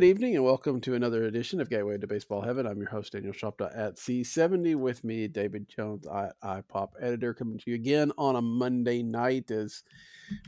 Good 0.00 0.06
evening 0.06 0.34
and 0.34 0.44
welcome 0.46 0.80
to 0.80 0.94
another 0.94 1.24
edition 1.24 1.60
of 1.60 1.68
Gateway 1.68 1.98
to 1.98 2.06
Baseball 2.06 2.40
Heaven. 2.40 2.66
I'm 2.66 2.78
your 2.78 2.88
host, 2.88 3.12
Daniel 3.12 3.34
Shoptaw 3.34 3.70
at 3.76 3.96
C70. 3.96 4.74
With 4.74 5.04
me, 5.04 5.28
David 5.28 5.68
Jones, 5.68 6.06
I, 6.08 6.30
iPop 6.42 6.92
editor, 7.02 7.34
coming 7.34 7.58
to 7.58 7.70
you 7.70 7.74
again 7.74 8.10
on 8.16 8.36
a 8.36 8.40
Monday 8.40 9.02
night 9.02 9.50
as 9.50 9.82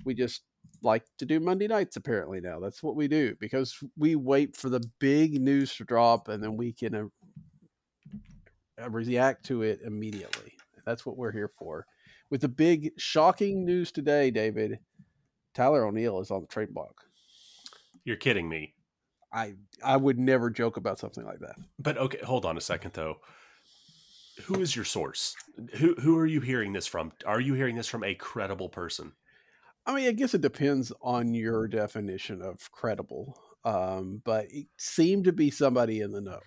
we 0.06 0.14
just 0.14 0.44
like 0.82 1.04
to 1.18 1.26
do 1.26 1.38
Monday 1.38 1.66
nights 1.68 1.96
apparently 1.96 2.40
now. 2.40 2.60
That's 2.60 2.82
what 2.82 2.96
we 2.96 3.08
do 3.08 3.36
because 3.40 3.78
we 3.94 4.16
wait 4.16 4.56
for 4.56 4.70
the 4.70 4.82
big 5.00 5.38
news 5.38 5.76
to 5.76 5.84
drop 5.84 6.28
and 6.28 6.42
then 6.42 6.56
we 6.56 6.72
can 6.72 7.10
uh, 8.82 8.88
react 8.88 9.44
to 9.48 9.60
it 9.60 9.80
immediately. 9.84 10.54
That's 10.86 11.04
what 11.04 11.18
we're 11.18 11.30
here 11.30 11.50
for. 11.58 11.84
With 12.30 12.40
the 12.40 12.48
big 12.48 12.92
shocking 12.96 13.66
news 13.66 13.92
today, 13.92 14.30
David, 14.30 14.78
Tyler 15.52 15.84
O'Neill 15.84 16.20
is 16.20 16.30
on 16.30 16.40
the 16.40 16.46
trade 16.46 16.72
block. 16.72 17.02
You're 18.06 18.16
kidding 18.16 18.48
me. 18.48 18.72
I 19.32 19.54
I 19.82 19.96
would 19.96 20.18
never 20.18 20.50
joke 20.50 20.76
about 20.76 20.98
something 20.98 21.24
like 21.24 21.40
that. 21.40 21.56
But 21.78 21.98
okay, 21.98 22.18
hold 22.24 22.44
on 22.44 22.56
a 22.56 22.60
second 22.60 22.92
though. 22.94 23.18
Who 24.44 24.60
is 24.60 24.74
your 24.74 24.84
source? 24.84 25.36
Who 25.76 25.94
who 25.94 26.18
are 26.18 26.26
you 26.26 26.40
hearing 26.40 26.72
this 26.72 26.86
from? 26.86 27.12
Are 27.26 27.40
you 27.40 27.54
hearing 27.54 27.76
this 27.76 27.88
from 27.88 28.04
a 28.04 28.14
credible 28.14 28.68
person? 28.68 29.12
I 29.84 29.94
mean, 29.94 30.08
I 30.08 30.12
guess 30.12 30.34
it 30.34 30.40
depends 30.40 30.92
on 31.00 31.34
your 31.34 31.66
definition 31.66 32.40
of 32.40 32.70
credible. 32.70 33.36
Um, 33.64 34.22
but 34.24 34.46
it 34.50 34.66
seemed 34.76 35.24
to 35.24 35.32
be 35.32 35.50
somebody 35.50 36.00
in 36.00 36.12
the 36.12 36.20
know. 36.20 36.40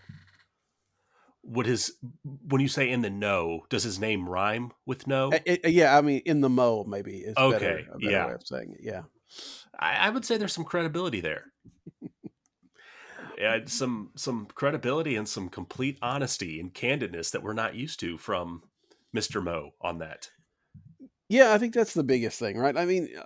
Would 1.43 1.65
his 1.65 1.93
when 2.23 2.61
you 2.61 2.67
say 2.67 2.89
in 2.89 3.01
the 3.01 3.09
know, 3.09 3.65
does 3.69 3.83
his 3.83 3.99
name 3.99 4.27
rhyme 4.27 4.71
with 4.85 5.05
no? 5.05 5.31
It, 5.45 5.69
yeah, 5.69 5.97
I 5.97 6.01
mean 6.01 6.21
in 6.25 6.41
the 6.41 6.49
mo 6.49 6.83
maybe 6.83 7.17
is 7.17 7.37
okay. 7.37 7.57
Better, 7.59 7.99
better 7.99 8.11
yeah. 8.11 8.27
way 8.27 8.33
of 8.33 8.45
saying 8.45 8.73
it. 8.73 8.79
Yeah, 8.83 9.03
I, 9.79 10.07
I 10.07 10.09
would 10.09 10.25
say 10.25 10.37
there's 10.37 10.53
some 10.53 10.65
credibility 10.65 11.21
there 11.21 11.45
uh, 13.43 13.59
some 13.65 14.11
some 14.15 14.47
credibility 14.53 15.15
and 15.15 15.27
some 15.27 15.49
complete 15.49 15.97
honesty 16.01 16.59
and 16.59 16.73
candidness 16.73 17.31
that 17.31 17.43
we're 17.43 17.53
not 17.53 17.75
used 17.75 17.99
to 18.01 18.17
from 18.17 18.63
Mr. 19.15 19.43
Mo 19.43 19.71
on 19.81 19.99
that. 19.99 20.29
Yeah, 21.29 21.53
I 21.53 21.57
think 21.57 21.73
that's 21.73 21.93
the 21.93 22.03
biggest 22.03 22.39
thing, 22.39 22.57
right? 22.57 22.77
I 22.77 22.85
mean, 22.85 23.09
uh, 23.17 23.23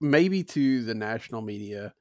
maybe 0.00 0.44
to 0.44 0.84
the 0.84 0.94
national 0.94 1.42
media, 1.42 1.92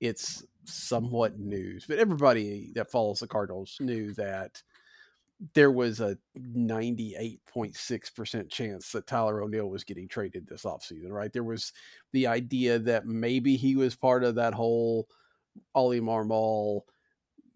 it's 0.00 0.42
somewhat 0.64 1.38
news, 1.38 1.84
but 1.86 1.98
everybody 1.98 2.72
that 2.74 2.90
follows 2.90 3.20
the 3.20 3.28
Cardinals 3.28 3.76
knew 3.80 4.14
that 4.14 4.62
there 5.54 5.70
was 5.70 6.00
a 6.00 6.16
98.6% 6.38 8.50
chance 8.50 8.92
that 8.92 9.06
Tyler 9.06 9.42
O'Neill 9.42 9.68
was 9.68 9.84
getting 9.84 10.08
traded 10.08 10.46
this 10.46 10.64
offseason, 10.64 11.10
right? 11.10 11.30
There 11.30 11.44
was 11.44 11.74
the 12.12 12.26
idea 12.26 12.78
that 12.78 13.06
maybe 13.06 13.56
he 13.56 13.76
was 13.76 13.94
part 13.94 14.24
of 14.24 14.36
that 14.36 14.54
whole 14.54 15.08
Oli 15.74 16.00
Marmol, 16.00 16.82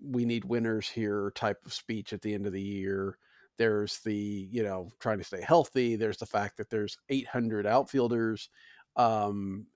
we 0.03 0.25
need 0.25 0.45
winners 0.45 0.89
here 0.89 1.33
type 1.35 1.59
of 1.65 1.73
speech 1.73 2.13
at 2.13 2.23
the 2.23 2.35
end 2.35 2.47
of 2.47 2.53
the 2.53 2.63
year. 2.63 3.19
There's 3.57 3.99
the, 4.01 4.15
you 4.15 4.63
know, 4.63 4.91
trying 5.01 5.19
to 5.19 5.25
stay 5.25 5.43
healthy. 5.43 5.97
There's 5.97 6.17
the 6.17 6.27
fact 6.27 6.57
that 6.57 6.71
there's 6.71 6.97
800 7.09 7.67
outfielders. 7.67 8.49
Um, 8.97 9.67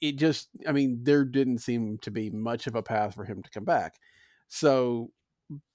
it 0.00 0.16
just, 0.16 0.48
I 0.66 0.72
mean, 0.72 1.00
there 1.02 1.24
didn't 1.24 1.58
seem 1.58 1.98
to 1.98 2.10
be 2.10 2.30
much 2.30 2.66
of 2.66 2.74
a 2.74 2.82
path 2.82 3.14
for 3.14 3.24
him 3.24 3.42
to 3.42 3.50
come 3.50 3.64
back. 3.64 3.94
So, 4.48 5.12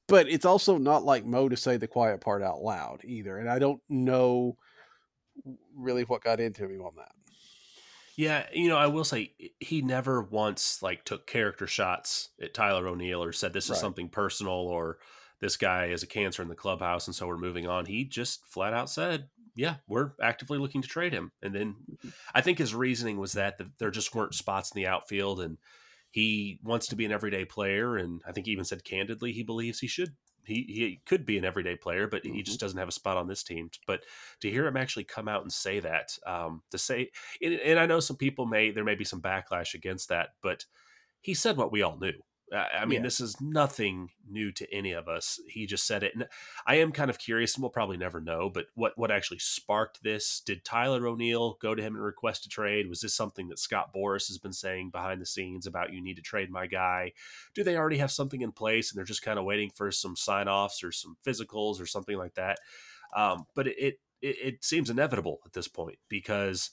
but 0.08 0.30
it's 0.30 0.46
also 0.46 0.78
not 0.78 1.06
like 1.06 1.26
Mo 1.26 1.50
to 1.50 1.58
say 1.58 1.78
the 1.78 1.88
quiet 1.88 2.20
part 2.22 2.44
out 2.44 2.62
loud 2.62 3.02
either. 3.06 3.38
And 3.38 3.50
I 3.50 3.58
don't 3.58 3.82
know 3.90 4.58
really 5.76 6.04
what 6.04 6.24
got 6.24 6.40
into 6.40 6.68
him 6.68 6.82
on 6.82 6.96
that. 6.98 7.12
Yeah, 8.18 8.46
you 8.54 8.70
know, 8.70 8.78
I 8.78 8.88
will 8.88 9.04
say 9.04 9.34
he 9.60 9.82
never 9.82 10.22
once 10.22 10.82
like 10.82 11.04
took 11.04 11.28
character 11.28 11.68
shots 11.68 12.30
at 12.42 12.54
Tyler 12.54 12.88
O'Neill 12.88 13.24
or 13.24 13.34
said 13.34 13.54
this 13.54 13.66
is 13.66 13.72
right. 13.72 13.80
something 13.80 14.10
personal 14.10 14.54
or 14.54 15.00
this 15.42 15.58
guy 15.58 15.88
is 15.88 16.02
a 16.02 16.08
cancer 16.08 16.42
in 16.42 16.48
the 16.48 16.56
clubhouse 16.56 17.08
and 17.08 17.16
so 17.16 17.28
we're 17.28 17.38
moving 17.38 17.68
on. 17.68 17.86
He 17.86 18.06
just 18.06 18.46
flat 18.48 18.74
out 18.74 18.90
said, 18.90 19.28
"Yeah, 19.56 19.76
we're 19.88 20.12
actively 20.22 20.58
looking 20.58 20.82
to 20.82 20.88
trade 20.88 21.12
him." 21.12 21.32
And 21.42 21.54
then 21.54 21.76
mm-hmm. 21.92 22.10
I 22.34 22.42
think 22.42 22.58
his 22.58 22.74
reasoning 22.74 23.18
was 23.18 23.34
that 23.34 23.60
there 23.80 23.92
just 23.92 24.16
weren't 24.16 24.34
spots 24.34 24.72
in 24.74 24.82
the 24.82 24.88
outfield 24.88 25.42
and 25.42 25.58
he 26.10 26.60
wants 26.64 26.88
to 26.88 26.96
be 26.96 27.04
an 27.04 27.12
everyday 27.12 27.44
player 27.44 27.98
and 27.98 28.22
I 28.26 28.32
think 28.32 28.46
he 28.46 28.54
even 28.54 28.64
said 28.64 28.86
candidly 28.86 29.34
he 29.34 29.44
believes 29.44 29.80
he 29.80 29.88
should 29.88 30.16
he 30.46 30.66
he 30.68 31.02
could 31.06 31.26
be 31.26 31.38
an 31.38 31.46
everyday 31.46 31.76
player, 31.76 32.08
but 32.08 32.24
mm-hmm. 32.24 32.36
he 32.36 32.44
just 32.44 32.60
doesn't 32.60 32.78
have 32.78 32.88
a 32.88 32.94
spot 32.94 33.18
on 33.18 33.28
this 33.28 33.44
team. 33.44 33.70
But 33.88 34.02
to 34.42 34.50
hear 34.50 34.66
him 34.68 34.78
actually 34.78 35.06
come 35.06 35.28
out 35.28 35.42
and 35.42 35.52
say 35.52 35.80
that, 35.80 36.18
um, 36.26 36.62
to 36.72 36.78
say, 36.78 37.12
and, 37.42 37.54
and 37.54 37.80
I 37.80 37.86
know 37.86 38.00
some 38.00 38.18
people 38.18 38.46
may 38.46 38.72
there 38.72 38.84
may 38.84 38.96
be 38.96 39.06
some 39.06 39.22
backlash 39.22 39.74
against 39.74 40.10
that, 40.10 40.30
but 40.42 40.66
he 41.22 41.34
said 41.34 41.58
what 41.58 41.72
we 41.72 41.82
all 41.82 41.98
knew. 41.98 42.14
I 42.54 42.86
mean, 42.86 42.98
yeah. 42.98 43.04
this 43.04 43.20
is 43.20 43.42
nothing 43.42 44.12
new 44.30 44.52
to 44.52 44.72
any 44.72 44.92
of 44.92 45.08
us. 45.08 45.40
He 45.48 45.66
just 45.66 45.88
said 45.88 46.04
it. 46.04 46.14
And 46.14 46.28
I 46.68 46.76
am 46.76 46.92
kind 46.92 47.10
of 47.10 47.18
curious, 47.18 47.56
and 47.56 47.64
we'll 47.64 47.72
probably 47.72 47.98
never 47.98 48.22
know, 48.22 48.50
but 48.50 48.68
what, 48.76 48.94
what 48.96 49.10
actually 49.10 49.40
sparked 49.40 50.04
this? 50.04 50.42
Did 50.46 50.64
Tyler 50.64 51.08
O'Neill 51.08 51.58
go 51.60 51.74
to 51.74 51.82
him 51.82 51.96
and 51.96 52.04
request 52.04 52.46
a 52.46 52.50
trade? 52.50 52.88
Was 52.88 53.02
this 53.02 53.16
something 53.16 53.48
that 53.48 53.58
Scott 53.58 53.92
Boras 53.96 54.28
has 54.28 54.38
been 54.38 54.54
saying 54.54 54.92
behind 54.92 55.22
the 55.22 55.26
scenes 55.26 55.66
about 55.66 55.92
you 55.92 56.04
need 56.04 56.18
to 56.18 56.22
trade 56.22 56.52
my 56.52 56.68
guy? 56.68 57.14
Do 57.56 57.64
they 57.64 57.78
already 57.78 57.98
have 57.98 58.12
something 58.12 58.42
in 58.42 58.52
place 58.52 58.92
and 58.92 58.98
they're 58.98 59.06
just 59.06 59.24
kind 59.24 59.40
of 59.40 59.46
waiting 59.46 59.72
for 59.74 59.92
some 59.92 60.16
sign 60.16 60.48
offs 60.48 60.84
or 60.84 60.92
some 60.92 61.18
physicals 61.26 61.82
or 61.82 61.88
something 61.88 62.18
like 62.18 62.36
that? 62.36 62.60
Um, 63.16 63.46
but 63.56 63.68
it, 63.68 63.78
it, 63.78 63.98
it, 64.22 64.64
seems 64.64 64.90
inevitable 64.90 65.40
at 65.46 65.54
this 65.54 65.68
point 65.68 65.98
because 66.10 66.72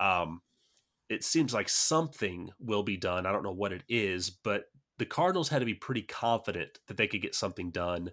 um, 0.00 0.40
it 1.08 1.22
seems 1.22 1.52
like 1.52 1.68
something 1.68 2.50
will 2.58 2.82
be 2.82 2.96
done. 2.96 3.26
I 3.26 3.32
don't 3.32 3.42
know 3.42 3.52
what 3.52 3.72
it 3.72 3.84
is, 3.88 4.30
but 4.30 4.64
the 4.98 5.06
Cardinals 5.06 5.48
had 5.48 5.60
to 5.60 5.66
be 5.66 5.74
pretty 5.74 6.02
confident 6.02 6.78
that 6.86 6.96
they 6.96 7.06
could 7.06 7.22
get 7.22 7.34
something 7.34 7.70
done 7.70 8.10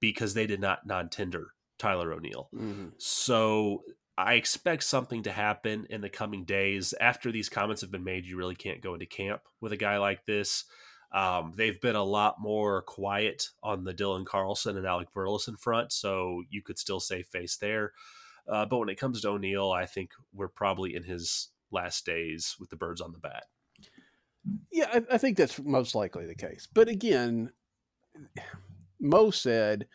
because 0.00 0.34
they 0.34 0.46
did 0.46 0.60
not 0.60 0.86
non-tender 0.86 1.48
Tyler 1.78 2.12
O'Neill. 2.12 2.48
Mm-hmm. 2.54 2.88
So 2.98 3.82
I 4.16 4.34
expect 4.34 4.84
something 4.84 5.22
to 5.24 5.32
happen 5.32 5.86
in 5.90 6.00
the 6.00 6.08
coming 6.08 6.44
days. 6.44 6.94
After 7.00 7.32
these 7.32 7.48
comments 7.48 7.80
have 7.82 7.90
been 7.90 8.04
made, 8.04 8.26
you 8.26 8.36
really 8.36 8.54
can't 8.54 8.80
go 8.80 8.94
into 8.94 9.06
camp 9.06 9.42
with 9.60 9.72
a 9.72 9.76
guy 9.76 9.98
like 9.98 10.26
this. 10.26 10.64
Um, 11.12 11.52
they've 11.56 11.80
been 11.80 11.96
a 11.96 12.02
lot 12.02 12.40
more 12.40 12.82
quiet 12.82 13.48
on 13.62 13.84
the 13.84 13.92
Dylan 13.92 14.24
Carlson 14.24 14.76
and 14.76 14.86
Alec 14.86 15.12
Burleson 15.12 15.56
front, 15.56 15.92
so 15.92 16.42
you 16.48 16.62
could 16.62 16.78
still 16.78 17.00
save 17.00 17.26
face 17.26 17.56
there. 17.56 17.92
Uh, 18.48 18.64
but 18.64 18.78
when 18.78 18.88
it 18.88 18.98
comes 18.98 19.20
to 19.20 19.28
O'Neill, 19.28 19.70
I 19.70 19.86
think 19.86 20.12
we're 20.32 20.48
probably 20.48 20.94
in 20.94 21.04
his 21.04 21.48
last 21.70 22.06
days 22.06 22.56
with 22.58 22.70
the 22.70 22.76
birds 22.76 23.00
on 23.00 23.12
the 23.12 23.18
bat. 23.18 23.44
Yeah, 24.70 24.88
I, 24.92 25.02
I 25.14 25.18
think 25.18 25.36
that's 25.36 25.60
most 25.60 25.94
likely 25.94 26.26
the 26.26 26.34
case. 26.34 26.68
But 26.72 26.88
again, 26.88 27.50
Mo 29.00 29.30
said 29.30 29.86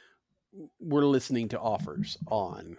we're 0.79 1.05
listening 1.05 1.49
to 1.49 1.59
offers 1.59 2.17
on 2.27 2.77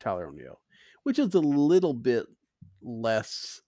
Tyler 0.00 0.26
O'Neill, 0.28 0.60
which 1.04 1.18
is 1.18 1.34
a 1.34 1.40
little 1.40 1.94
bit 1.94 2.26
less 2.82 3.60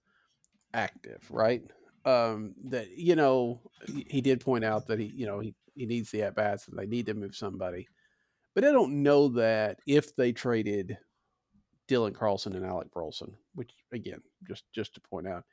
active, 0.73 1.27
right? 1.31 1.63
Um, 2.05 2.55
that 2.65 2.97
you 2.97 3.17
know, 3.17 3.61
he 3.87 4.21
did 4.21 4.41
point 4.41 4.65
out 4.65 4.87
that 4.89 4.99
he, 4.99 5.07
you 5.07 5.27
know, 5.27 5.41
he, 5.41 5.55
he 5.75 5.87
needs 5.87 6.11
the 6.11 6.23
at 6.23 6.35
bats 6.35 6.69
and 6.69 6.79
they 6.79 6.87
need 6.87 7.07
to 7.07 7.15
move 7.15 7.35
somebody. 7.35 7.89
But 8.55 8.65
I 8.65 8.73
don't 8.73 9.03
know 9.03 9.29
that 9.29 9.79
if 9.87 10.15
they 10.15 10.33
traded 10.33 10.97
Dylan 11.89 12.15
Carlson 12.15 12.55
and 12.55 12.65
Alec 12.65 12.91
Burleson, 12.93 13.35
which 13.55 13.71
again, 13.93 14.21
just 14.47 14.65
just 14.75 14.95
to 14.95 15.01
point 15.01 15.27
out, 15.27 15.45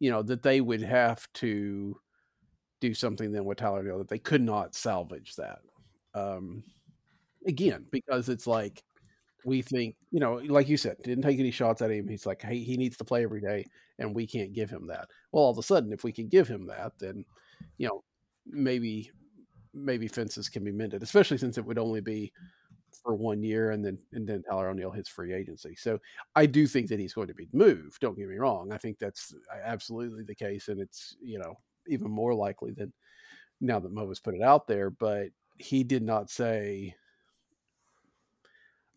you 0.00 0.10
know, 0.10 0.22
that 0.22 0.42
they 0.42 0.60
would 0.60 0.82
have 0.82 1.26
to 1.34 1.96
do 2.80 2.94
something 2.94 3.30
then 3.30 3.44
with 3.44 3.58
Tyler 3.58 3.82
Neal 3.82 3.98
that 3.98 4.08
they 4.08 4.18
could 4.18 4.42
not 4.42 4.74
salvage 4.74 5.36
that. 5.36 5.60
Um, 6.14 6.64
again, 7.46 7.86
because 7.90 8.28
it's 8.28 8.46
like 8.46 8.82
we 9.44 9.62
think, 9.62 9.96
you 10.10 10.20
know, 10.20 10.34
like 10.34 10.68
you 10.68 10.76
said, 10.76 10.96
didn't 11.02 11.22
take 11.22 11.38
any 11.38 11.50
shots 11.50 11.82
at 11.82 11.90
him. 11.90 12.08
He's 12.08 12.26
like, 12.26 12.42
hey, 12.42 12.58
he 12.58 12.76
needs 12.76 12.96
to 12.96 13.04
play 13.04 13.22
every 13.22 13.40
day, 13.40 13.66
and 13.98 14.14
we 14.14 14.26
can't 14.26 14.52
give 14.52 14.70
him 14.70 14.86
that. 14.88 15.08
Well, 15.32 15.44
all 15.44 15.50
of 15.50 15.58
a 15.58 15.62
sudden, 15.62 15.92
if 15.92 16.02
we 16.02 16.12
can 16.12 16.28
give 16.28 16.48
him 16.48 16.66
that, 16.66 16.92
then 16.98 17.24
you 17.78 17.88
know, 17.88 18.02
maybe 18.46 19.10
maybe 19.72 20.08
fences 20.08 20.48
can 20.48 20.64
be 20.64 20.72
mended, 20.72 21.02
especially 21.02 21.38
since 21.38 21.58
it 21.58 21.64
would 21.64 21.78
only 21.78 22.00
be 22.00 22.32
for 23.02 23.14
one 23.14 23.42
year, 23.42 23.70
and 23.70 23.84
then 23.84 23.98
and 24.12 24.26
then 24.26 24.42
Tyler 24.42 24.68
O'Neill 24.68 24.90
hits 24.90 25.08
free 25.08 25.32
agency. 25.32 25.74
So 25.76 25.98
I 26.34 26.46
do 26.46 26.66
think 26.66 26.88
that 26.88 27.00
he's 27.00 27.14
going 27.14 27.28
to 27.28 27.34
be 27.34 27.48
moved. 27.52 28.00
Don't 28.00 28.16
get 28.16 28.28
me 28.28 28.36
wrong. 28.36 28.72
I 28.72 28.78
think 28.78 28.98
that's 28.98 29.34
absolutely 29.64 30.24
the 30.24 30.34
case, 30.34 30.68
and 30.68 30.80
it's 30.80 31.16
you 31.22 31.38
know 31.38 31.58
even 31.86 32.10
more 32.10 32.34
likely 32.34 32.72
than 32.72 32.92
now 33.60 33.78
that 33.80 33.92
Mo 33.92 34.08
has 34.08 34.20
put 34.20 34.34
it 34.34 34.42
out 34.42 34.66
there. 34.66 34.90
But 34.90 35.28
he 35.58 35.84
did 35.84 36.02
not 36.02 36.30
say. 36.30 36.94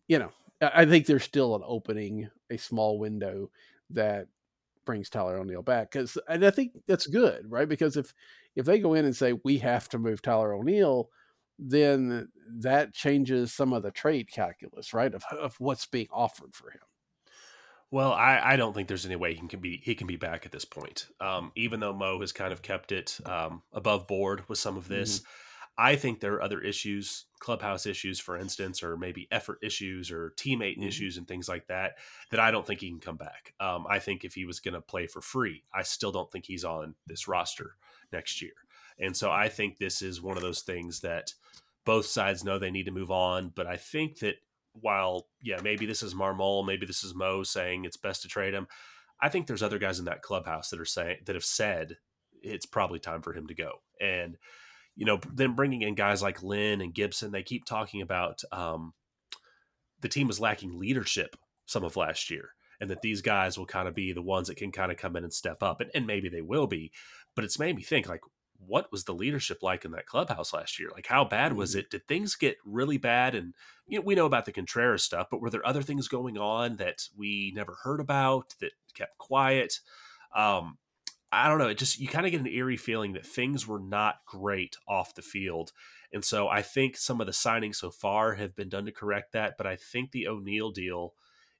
You 0.06 0.18
know, 0.18 0.30
I 0.60 0.84
think 0.84 1.06
there's 1.06 1.24
still 1.24 1.56
an 1.56 1.62
opening, 1.64 2.28
a 2.50 2.58
small 2.58 2.98
window 2.98 3.50
that 3.90 4.28
brings 4.84 5.08
Tyler 5.08 5.38
O'Neill 5.38 5.62
back 5.62 5.90
because, 5.90 6.18
and 6.28 6.44
I 6.44 6.50
think 6.50 6.72
that's 6.86 7.06
good, 7.06 7.50
right? 7.50 7.68
Because 7.68 7.96
if 7.96 8.12
if 8.56 8.66
they 8.66 8.78
go 8.78 8.94
in 8.94 9.04
and 9.04 9.16
say 9.16 9.32
we 9.44 9.58
have 9.58 9.88
to 9.90 9.98
move 9.98 10.22
Tyler 10.22 10.54
O'Neill, 10.54 11.10
then 11.58 12.28
that 12.48 12.92
changes 12.92 13.52
some 13.52 13.72
of 13.72 13.82
the 13.82 13.90
trade 13.90 14.30
calculus, 14.30 14.92
right? 14.92 15.14
Of, 15.14 15.24
of 15.30 15.56
what's 15.58 15.86
being 15.86 16.08
offered 16.12 16.54
for 16.54 16.70
him. 16.70 16.80
Well, 17.90 18.12
I, 18.12 18.40
I 18.42 18.56
don't 18.56 18.74
think 18.74 18.88
there's 18.88 19.06
any 19.06 19.16
way 19.16 19.34
he 19.34 19.46
can 19.46 19.60
be 19.60 19.80
he 19.84 19.94
can 19.94 20.08
be 20.08 20.16
back 20.16 20.44
at 20.44 20.52
this 20.52 20.64
point. 20.64 21.06
Um, 21.20 21.52
even 21.54 21.78
though 21.78 21.92
Mo 21.92 22.20
has 22.20 22.32
kind 22.32 22.52
of 22.52 22.60
kept 22.60 22.90
it 22.90 23.18
um, 23.24 23.62
above 23.72 24.08
board 24.08 24.48
with 24.48 24.58
some 24.58 24.76
of 24.76 24.88
this, 24.88 25.20
mm-hmm. 25.20 25.28
I 25.76 25.96
think 25.96 26.18
there 26.18 26.34
are 26.34 26.42
other 26.42 26.60
issues, 26.60 27.26
clubhouse 27.38 27.86
issues, 27.86 28.18
for 28.18 28.36
instance, 28.36 28.82
or 28.82 28.96
maybe 28.96 29.28
effort 29.30 29.58
issues 29.62 30.10
or 30.10 30.32
teammate 30.36 30.78
mm-hmm. 30.78 30.88
issues 30.88 31.16
and 31.16 31.28
things 31.28 31.48
like 31.48 31.68
that, 31.68 31.98
that 32.30 32.40
I 32.40 32.50
don't 32.50 32.66
think 32.66 32.80
he 32.80 32.90
can 32.90 33.00
come 33.00 33.16
back. 33.16 33.54
Um, 33.60 33.86
I 33.88 34.00
think 34.00 34.24
if 34.24 34.34
he 34.34 34.44
was 34.44 34.60
going 34.60 34.74
to 34.74 34.80
play 34.80 35.06
for 35.06 35.20
free, 35.20 35.62
I 35.72 35.82
still 35.82 36.10
don't 36.10 36.30
think 36.32 36.46
he's 36.46 36.64
on 36.64 36.94
this 37.06 37.28
roster 37.28 37.76
next 38.12 38.42
year. 38.42 38.54
And 38.98 39.16
so 39.16 39.30
I 39.30 39.48
think 39.48 39.78
this 39.78 40.02
is 40.02 40.22
one 40.22 40.36
of 40.36 40.42
those 40.42 40.62
things 40.62 41.00
that 41.00 41.34
both 41.84 42.06
sides 42.06 42.44
know 42.44 42.58
they 42.58 42.70
need 42.70 42.84
to 42.84 42.90
move 42.90 43.10
on. 43.10 43.52
But 43.54 43.66
I 43.66 43.76
think 43.76 44.18
that 44.20 44.36
while, 44.72 45.28
yeah, 45.42 45.60
maybe 45.62 45.86
this 45.86 46.02
is 46.02 46.14
Marmol, 46.14 46.66
maybe 46.66 46.86
this 46.86 47.04
is 47.04 47.14
Mo 47.14 47.42
saying 47.42 47.84
it's 47.84 47.96
best 47.96 48.22
to 48.22 48.28
trade 48.28 48.54
him. 48.54 48.66
I 49.20 49.28
think 49.28 49.46
there's 49.46 49.62
other 49.62 49.78
guys 49.78 49.98
in 49.98 50.06
that 50.06 50.22
clubhouse 50.22 50.70
that 50.70 50.80
are 50.80 50.84
saying 50.84 51.18
that 51.26 51.36
have 51.36 51.44
said 51.44 51.96
it's 52.42 52.66
probably 52.66 52.98
time 52.98 53.22
for 53.22 53.32
him 53.32 53.46
to 53.46 53.54
go. 53.54 53.72
And 54.00 54.36
you 54.96 55.06
know, 55.06 55.20
then 55.32 55.54
bringing 55.54 55.82
in 55.82 55.94
guys 55.94 56.22
like 56.22 56.42
Lynn 56.42 56.80
and 56.80 56.94
Gibson, 56.94 57.32
they 57.32 57.42
keep 57.42 57.64
talking 57.64 58.00
about 58.00 58.42
um, 58.52 58.92
the 60.00 60.08
team 60.08 60.26
was 60.26 60.40
lacking 60.40 60.78
leadership 60.78 61.36
some 61.66 61.84
of 61.84 61.96
last 61.96 62.30
year, 62.30 62.50
and 62.80 62.90
that 62.90 63.02
these 63.02 63.20
guys 63.20 63.58
will 63.58 63.66
kind 63.66 63.88
of 63.88 63.94
be 63.94 64.12
the 64.12 64.22
ones 64.22 64.48
that 64.48 64.56
can 64.56 64.70
kind 64.70 64.92
of 64.92 64.98
come 64.98 65.16
in 65.16 65.24
and 65.24 65.32
step 65.32 65.62
up, 65.62 65.80
and, 65.80 65.90
and 65.94 66.06
maybe 66.06 66.28
they 66.28 66.42
will 66.42 66.66
be. 66.66 66.92
But 67.34 67.44
it's 67.44 67.58
made 67.58 67.74
me 67.74 67.82
think 67.82 68.08
like, 68.08 68.20
what 68.66 68.90
was 68.90 69.04
the 69.04 69.14
leadership 69.14 69.62
like 69.62 69.84
in 69.84 69.90
that 69.92 70.06
clubhouse 70.06 70.52
last 70.52 70.78
year? 70.78 70.90
Like, 70.92 71.06
how 71.06 71.24
bad 71.24 71.54
was 71.54 71.70
mm-hmm. 71.70 71.80
it? 71.80 71.90
Did 71.90 72.06
things 72.06 72.34
get 72.34 72.56
really 72.64 72.98
bad? 72.98 73.34
And 73.34 73.54
you 73.86 73.98
know, 73.98 74.04
we 74.04 74.14
know 74.14 74.26
about 74.26 74.44
the 74.44 74.52
Contreras 74.52 75.02
stuff, 75.02 75.28
but 75.30 75.40
were 75.40 75.50
there 75.50 75.66
other 75.66 75.82
things 75.82 76.08
going 76.08 76.38
on 76.38 76.76
that 76.76 77.08
we 77.16 77.52
never 77.54 77.76
heard 77.82 78.00
about 78.00 78.54
that 78.60 78.72
kept 78.94 79.18
quiet? 79.18 79.80
Um, 80.34 80.78
I 81.30 81.48
don't 81.48 81.58
know. 81.58 81.68
It 81.68 81.78
just 81.78 81.98
you 81.98 82.08
kind 82.08 82.26
of 82.26 82.32
get 82.32 82.40
an 82.40 82.46
eerie 82.46 82.76
feeling 82.76 83.14
that 83.14 83.26
things 83.26 83.66
were 83.66 83.80
not 83.80 84.20
great 84.26 84.76
off 84.86 85.14
the 85.14 85.22
field, 85.22 85.72
and 86.12 86.24
so 86.24 86.48
I 86.48 86.62
think 86.62 86.96
some 86.96 87.20
of 87.20 87.26
the 87.26 87.32
signings 87.32 87.76
so 87.76 87.90
far 87.90 88.34
have 88.34 88.54
been 88.54 88.68
done 88.68 88.86
to 88.86 88.92
correct 88.92 89.32
that. 89.32 89.56
But 89.58 89.66
I 89.66 89.76
think 89.76 90.12
the 90.12 90.28
O'Neill 90.28 90.70
deal 90.70 91.14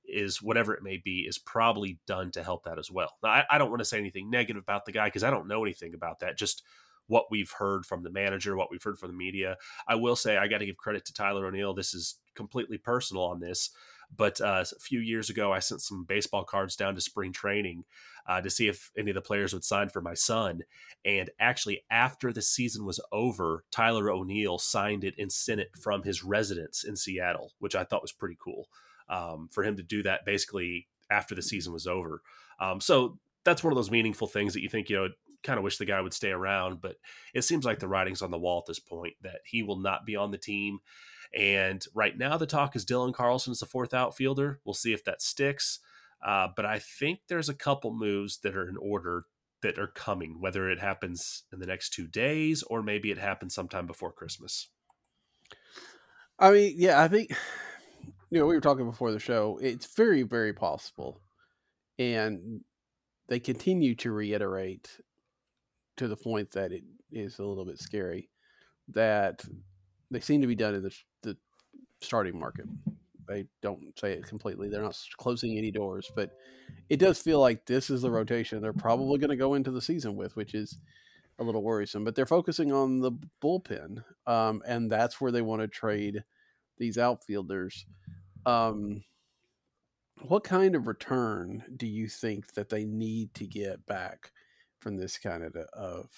is 0.07 0.43
whatever 0.43 0.75
it 0.75 0.83
may 0.83 0.99
be 0.99 1.21
is 1.21 1.39
probably 1.39 1.99
done 2.07 2.31
to 2.33 2.43
help 2.43 2.65
that 2.65 2.79
as 2.79 2.91
well. 2.91 3.17
Now, 3.23 3.31
I, 3.31 3.45
I 3.51 3.59
don't 3.59 3.71
want 3.71 3.81
to 3.81 3.87
say 3.87 3.99
anything 3.99 4.31
negative 4.31 4.63
about 4.63 4.85
the 4.85 4.93
guy 4.93 5.07
because 5.07 5.25
I 5.25 5.31
don't 5.31 5.49
know 5.49 5.65
anything 5.65 5.95
about 5.95 6.21
that. 6.21 6.39
Just 6.39 6.63
what 7.07 7.31
we've 7.31 7.51
heard 7.51 7.85
from 7.87 8.03
the 8.03 8.11
manager, 8.11 8.57
what 8.57 8.71
we've 8.71 8.83
heard 8.83 8.99
from 8.99 9.11
the 9.11 9.17
media. 9.17 9.57
I 9.87 9.95
will 9.95 10.17
say 10.17 10.37
I 10.37 10.49
got 10.49 10.59
to 10.59 10.67
give 10.67 10.77
credit 10.77 11.05
to 11.07 11.13
Tyler 11.13 11.47
O'Neill. 11.47 11.75
This 11.75 11.95
is 11.95 12.17
completely 12.35 12.79
personal 12.79 13.25
on 13.25 13.41
this. 13.41 13.71
But 14.17 14.41
uh, 14.41 14.65
a 14.71 14.81
few 14.81 15.01
years 15.01 15.31
ago, 15.31 15.53
I 15.53 15.59
sent 15.59 15.83
some 15.83 16.05
baseball 16.05 16.45
cards 16.45 16.77
down 16.77 16.95
to 16.95 17.01
spring 17.01 17.33
training 17.33 17.85
uh, 18.29 18.41
to 18.41 18.51
see 18.51 18.69
if 18.69 18.91
any 18.97 19.11
of 19.11 19.15
the 19.15 19.21
players 19.21 19.53
would 19.53 19.65
sign 19.65 19.89
for 19.89 20.01
my 20.01 20.15
son. 20.15 20.63
And 21.05 21.31
actually, 21.41 21.85
after 21.91 22.33
the 22.33 22.43
season 22.43 22.85
was 22.85 23.01
over, 23.13 23.65
Tyler 23.71 24.11
O'Neill 24.11 24.59
signed 24.59 25.05
it 25.05 25.15
and 25.19 25.33
sent 25.33 25.61
it 25.61 25.71
from 25.81 26.03
his 26.03 26.23
residence 26.23 26.85
in 26.85 26.97
Seattle, 26.97 27.53
which 27.59 27.75
I 27.75 27.85
thought 27.85 28.03
was 28.03 28.13
pretty 28.13 28.37
cool 28.39 28.69
um, 29.09 29.49
for 29.51 29.65
him 29.65 29.77
to 29.77 29.83
do 29.83 30.03
that 30.05 30.25
basically 30.25 30.87
after 31.11 31.35
the 31.35 31.43
season 31.43 31.73
was 31.73 31.87
over. 31.87 32.23
Um, 32.61 32.81
so 32.81 33.19
that's 33.45 33.63
one 33.63 33.73
of 33.73 33.77
those 33.77 33.91
meaningful 33.91 34.27
things 34.27 34.55
that 34.55 34.63
you 34.63 34.69
think, 34.69 34.89
you 34.89 34.97
know, 34.97 35.09
kind 35.45 35.59
of 35.59 35.65
wish 35.65 35.79
the 35.79 35.85
guy 35.85 36.01
would 36.01 36.15
stay 36.15 36.31
around, 36.31 36.81
but 36.81 36.97
it 37.35 37.43
seems 37.43 37.65
like 37.65 37.79
the 37.79 37.89
writing's 37.89 38.23
on 38.23 38.31
the 38.31 38.39
wall 38.39 38.59
at 38.59 38.67
this 38.67 38.81
point 38.81 39.15
that 39.23 39.41
he 39.45 39.63
will 39.63 39.79
not 39.79 40.05
be 40.05 40.17
on 40.17 40.31
the 40.31 40.39
team. 40.39 40.79
And 41.37 41.85
right 41.95 42.17
now, 42.17 42.37
the 42.37 42.47
talk 42.47 42.75
is 42.75 42.85
Dylan 42.85 43.15
Carlson 43.15 43.53
is 43.53 43.61
the 43.61 43.67
fourth 43.67 43.95
outfielder. 43.95 44.61
We'll 44.65 44.75
see 44.75 44.93
if 44.93 45.05
that 45.05 45.23
sticks. 45.23 45.81
Uh, 46.25 46.49
but 46.57 46.65
I 46.65 46.79
think 46.79 47.21
there's 47.29 47.49
a 47.49 47.55
couple 47.55 47.93
moves 47.93 48.39
that 48.39 48.57
are 48.57 48.69
in 48.69 48.77
order 48.77 49.27
that 49.63 49.79
are 49.79 49.89
coming, 49.89 50.41
whether 50.41 50.71
it 50.71 50.79
happens 50.79 51.45
in 51.53 51.59
the 51.59 51.67
next 51.67 51.93
two 51.93 52.07
days 52.07 52.63
or 52.65 52.83
maybe 52.83 53.11
it 53.11 53.19
happens 53.19 53.55
sometime 53.55 53.87
before 53.87 54.13
Christmas. 54.13 54.69
I 56.39 56.51
mean, 56.51 56.75
yeah, 56.77 57.03
I 57.03 57.09
think 57.09 57.31
you 58.31 58.39
know 58.39 58.47
we 58.47 58.55
were 58.55 58.61
talking 58.61 58.89
before 58.89 59.13
the 59.13 59.19
show. 59.19 59.59
It's 59.63 59.95
very, 59.95 60.23
very 60.23 60.53
possible, 60.53 61.21
and 61.99 62.61
they 63.29 63.41
continue 63.41 63.95
to 63.97 64.13
reiterate 64.13 64.91
to 65.97 66.09
the 66.09 66.17
point 66.17 66.51
that 66.53 66.73
it 66.73 66.83
is 67.13 67.39
a 67.39 67.45
little 67.45 67.65
bit 67.65 67.79
scary 67.79 68.29
that 68.89 69.43
they 70.11 70.21
seem 70.21 70.41
to 70.41 70.47
be 70.47 70.55
done 70.55 70.75
in 70.75 70.83
the, 70.83 70.95
the 71.23 71.37
starting 72.01 72.39
market. 72.39 72.67
They 73.27 73.47
don't 73.63 73.99
say 73.99 74.13
it 74.13 74.27
completely. 74.27 74.69
They're 74.69 74.83
not 74.83 74.99
closing 75.17 75.57
any 75.57 75.71
doors, 75.71 76.11
but 76.15 76.31
it 76.91 76.99
does 76.99 77.21
feel 77.21 77.41
like 77.41 77.65
this 77.65 77.89
is 77.89 78.03
the 78.03 78.11
rotation 78.11 78.61
they're 78.61 78.73
probably 78.73 79.19
going 79.19 79.31
to 79.31 79.37
go 79.37 79.55
into 79.55 79.71
the 79.71 79.81
season 79.81 80.15
with, 80.15 80.37
which 80.37 80.55
is 80.55 80.79
a 81.39 81.45
little 81.45 81.63
worrisome. 81.63 82.05
But 82.05 82.15
they're 82.15 82.27
focusing 82.27 82.73
on 82.73 83.01
the 83.01 83.13
bullpen, 83.43 84.05
um, 84.27 84.63
and 84.67 84.91
that's 84.91 85.21
where 85.21 85.33
they 85.33 85.43
want 85.43 85.63
to 85.63 85.69
trade 85.69 86.23
these 86.77 86.99
outfielders. 86.99 87.87
Um, 88.45 89.03
what 90.23 90.45
kind 90.45 90.75
of 90.75 90.87
return 90.87 91.65
do 91.77 91.87
you 91.87 92.09
think 92.09 92.53
that 92.55 92.69
they 92.69 92.85
need 92.85 93.35
to 93.35 93.47
get 93.47 93.85
back 93.87 94.33
from 94.85 94.97
this 94.97 95.19
kind 95.19 95.43
of 95.43 95.57
of, 95.57 96.09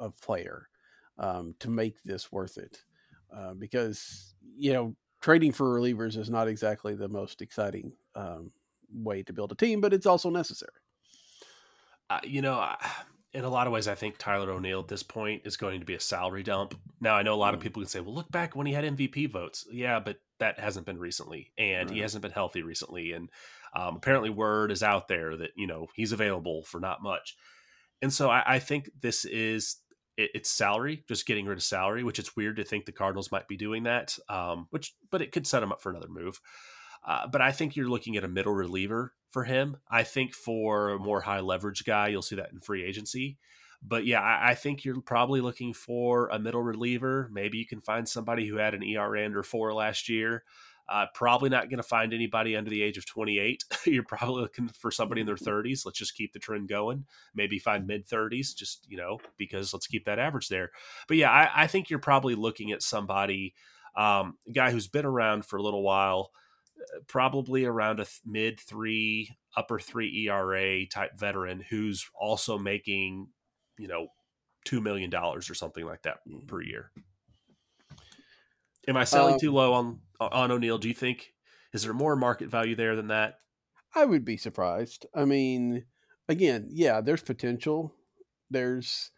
of 0.00 0.20
player 0.20 0.68
um, 1.18 1.54
to 1.60 1.70
make 1.70 2.02
this 2.02 2.32
worth 2.32 2.58
it? 2.58 2.82
Uh, 3.32 3.54
because 3.54 4.34
you 4.56 4.72
know 4.72 4.96
trading 5.20 5.52
for 5.52 5.78
relievers 5.78 6.16
is 6.16 6.30
not 6.30 6.48
exactly 6.48 6.94
the 6.94 7.08
most 7.08 7.42
exciting 7.42 7.92
um, 8.14 8.50
way 8.92 9.22
to 9.22 9.32
build 9.32 9.52
a 9.52 9.54
team, 9.54 9.80
but 9.80 9.92
it's 9.92 10.06
also 10.06 10.30
necessary. 10.30 10.72
Uh, 12.08 12.20
you 12.22 12.40
know, 12.40 12.74
in 13.32 13.44
a 13.44 13.48
lot 13.48 13.66
of 13.66 13.72
ways, 13.72 13.88
I 13.88 13.94
think 13.94 14.16
Tyler 14.16 14.50
O'Neill 14.50 14.80
at 14.80 14.88
this 14.88 15.02
point 15.02 15.42
is 15.44 15.56
going 15.56 15.80
to 15.80 15.86
be 15.86 15.94
a 15.94 16.00
salary 16.00 16.42
dump. 16.42 16.74
Now, 17.00 17.16
I 17.16 17.22
know 17.22 17.34
a 17.34 17.36
lot 17.36 17.52
of 17.52 17.60
mm. 17.60 17.64
people 17.64 17.82
can 17.82 17.88
say, 17.88 18.00
well, 18.00 18.14
look 18.14 18.30
back 18.30 18.56
when 18.56 18.66
he 18.66 18.72
had 18.72 18.84
MVP 18.84 19.30
votes. 19.30 19.66
Yeah, 19.70 20.00
but 20.00 20.18
that 20.38 20.58
hasn't 20.58 20.86
been 20.86 20.98
recently, 20.98 21.52
and 21.58 21.90
right. 21.90 21.96
he 21.96 22.02
hasn't 22.02 22.22
been 22.22 22.30
healthy 22.30 22.62
recently. 22.62 23.12
And 23.12 23.28
um, 23.74 23.96
apparently, 23.96 24.30
word 24.30 24.70
is 24.70 24.82
out 24.82 25.08
there 25.08 25.36
that, 25.36 25.50
you 25.56 25.66
know, 25.66 25.88
he's 25.94 26.12
available 26.12 26.62
for 26.62 26.80
not 26.80 27.02
much. 27.02 27.36
And 28.02 28.12
so 28.12 28.30
I, 28.30 28.42
I 28.46 28.58
think 28.58 28.90
this 29.00 29.24
is 29.24 29.76
it, 30.16 30.30
it's 30.34 30.50
salary, 30.50 31.04
just 31.08 31.26
getting 31.26 31.46
rid 31.46 31.58
of 31.58 31.64
salary, 31.64 32.04
which 32.04 32.18
it's 32.18 32.36
weird 32.36 32.56
to 32.56 32.64
think 32.64 32.84
the 32.84 32.92
Cardinals 32.92 33.32
might 33.32 33.48
be 33.48 33.56
doing 33.56 33.84
that. 33.84 34.18
Um, 34.28 34.66
which, 34.70 34.94
but 35.10 35.22
it 35.22 35.32
could 35.32 35.46
set 35.46 35.62
him 35.62 35.72
up 35.72 35.80
for 35.80 35.90
another 35.90 36.08
move. 36.08 36.40
Uh, 37.06 37.26
but 37.26 37.40
I 37.40 37.52
think 37.52 37.76
you're 37.76 37.88
looking 37.88 38.16
at 38.16 38.24
a 38.24 38.28
middle 38.28 38.54
reliever 38.54 39.12
for 39.30 39.44
him. 39.44 39.76
I 39.88 40.02
think 40.02 40.34
for 40.34 40.90
a 40.90 40.98
more 40.98 41.20
high 41.20 41.40
leverage 41.40 41.84
guy, 41.84 42.08
you'll 42.08 42.22
see 42.22 42.36
that 42.36 42.52
in 42.52 42.60
free 42.60 42.84
agency. 42.84 43.38
But 43.82 44.06
yeah, 44.06 44.20
I, 44.20 44.50
I, 44.50 44.54
think 44.54 44.84
you're 44.84 45.00
probably 45.00 45.40
looking 45.40 45.72
for 45.72 46.28
a 46.28 46.38
middle 46.38 46.62
reliever. 46.62 47.28
Maybe 47.30 47.58
you 47.58 47.66
can 47.66 47.80
find 47.80 48.08
somebody 48.08 48.46
who 48.48 48.56
had 48.56 48.74
an 48.74 48.82
ERA 48.82 49.24
under 49.24 49.42
four 49.42 49.72
last 49.74 50.08
year. 50.08 50.42
Uh, 50.88 51.06
probably 51.14 51.48
not 51.48 51.68
going 51.68 51.78
to 51.78 51.82
find 51.82 52.14
anybody 52.14 52.54
under 52.54 52.70
the 52.70 52.82
age 52.82 52.96
of 52.96 53.06
28. 53.06 53.64
You're 53.86 54.04
probably 54.04 54.42
looking 54.42 54.68
for 54.68 54.90
somebody 54.90 55.20
in 55.20 55.26
their 55.26 55.34
30s. 55.34 55.84
Let's 55.84 55.98
just 55.98 56.16
keep 56.16 56.32
the 56.32 56.38
trend 56.38 56.68
going. 56.68 57.06
Maybe 57.34 57.58
find 57.58 57.86
mid 57.86 58.06
30s, 58.06 58.54
just, 58.54 58.86
you 58.88 58.96
know, 58.96 59.18
because 59.36 59.72
let's 59.72 59.88
keep 59.88 60.04
that 60.04 60.20
average 60.20 60.48
there. 60.48 60.70
But 61.08 61.16
yeah, 61.16 61.30
I, 61.30 61.64
I 61.64 61.66
think 61.66 61.90
you're 61.90 61.98
probably 61.98 62.36
looking 62.36 62.70
at 62.70 62.82
somebody, 62.82 63.54
um, 63.96 64.36
a 64.46 64.52
guy 64.52 64.70
who's 64.70 64.86
been 64.86 65.06
around 65.06 65.44
for 65.44 65.56
a 65.56 65.62
little 65.62 65.82
while, 65.82 66.30
uh, 66.78 67.00
probably 67.08 67.64
around 67.64 67.98
a 67.98 68.04
th- 68.04 68.20
mid 68.24 68.60
three, 68.60 69.36
upper 69.56 69.80
three 69.80 70.28
ERA 70.28 70.86
type 70.86 71.18
veteran 71.18 71.64
who's 71.68 72.06
also 72.14 72.58
making, 72.58 73.28
you 73.76 73.88
know, 73.88 74.08
$2 74.66 74.82
million 74.82 75.12
or 75.14 75.40
something 75.40 75.84
like 75.84 76.02
that 76.02 76.18
per 76.46 76.60
year. 76.60 76.90
Am 78.88 78.96
I 78.96 79.04
selling 79.04 79.34
um, 79.34 79.40
too 79.40 79.52
low 79.52 79.72
on 79.72 80.00
on 80.20 80.50
O'Neill? 80.50 80.78
Do 80.78 80.88
you 80.88 80.94
think 80.94 81.34
is 81.72 81.82
there 81.82 81.92
more 81.92 82.16
market 82.16 82.48
value 82.48 82.74
there 82.74 82.96
than 82.96 83.08
that? 83.08 83.40
I 83.94 84.04
would 84.04 84.24
be 84.24 84.36
surprised. 84.36 85.06
I 85.14 85.24
mean, 85.24 85.84
again, 86.28 86.68
yeah, 86.70 87.00
there's 87.00 87.22
potential. 87.22 87.94
There's 88.50 89.10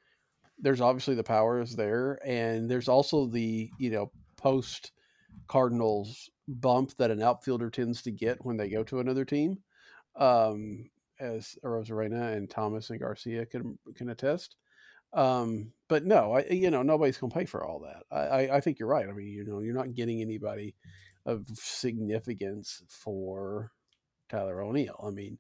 there's 0.59 0.81
obviously 0.81 1.15
the 1.15 1.25
power 1.25 1.61
is 1.61 1.77
there, 1.77 2.19
and 2.25 2.71
there's 2.71 2.89
also 2.89 3.27
the 3.27 3.71
you 3.79 3.91
know 3.91 4.11
post 4.37 4.93
Cardinals 5.47 6.31
bump 6.47 6.95
that 6.97 7.11
an 7.11 7.23
outfielder 7.23 7.71
tends 7.71 8.03
to 8.03 8.11
get 8.11 8.45
when 8.45 8.57
they 8.57 8.69
go 8.69 8.83
to 8.85 9.01
another 9.01 9.25
team, 9.25 9.59
um, 10.17 10.91
as 11.21 11.57
Arozarena 11.65 12.37
and 12.37 12.51
Thomas 12.51 12.91
and 12.91 13.01
Garcia 13.01 13.47
can 13.47 13.79
can 13.95 14.09
attest. 14.11 14.57
Um, 15.13 15.73
but 15.89 16.05
no, 16.05 16.35
I 16.35 16.47
you 16.51 16.71
know 16.71 16.83
nobody's 16.83 17.19
gonna 17.19 17.35
pay 17.35 17.45
for 17.47 17.65
all 17.65 17.81
that. 17.81 18.05
I, 18.11 18.47
I, 18.47 18.57
I 18.57 18.61
think 18.61 18.79
you're 18.79 18.89
right. 18.89 19.09
I 19.09 19.13
mean, 19.13 19.29
you 19.29 19.45
know, 19.45 19.61
you're 19.61 19.75
not 19.75 19.95
getting 19.95 20.21
anybody 20.23 20.75
of 21.27 21.47
significance 21.55 22.83
for 22.89 23.73
Tyler 24.31 24.63
O'Neill. 24.63 25.01
I 25.07 25.11
mean, 25.11 25.39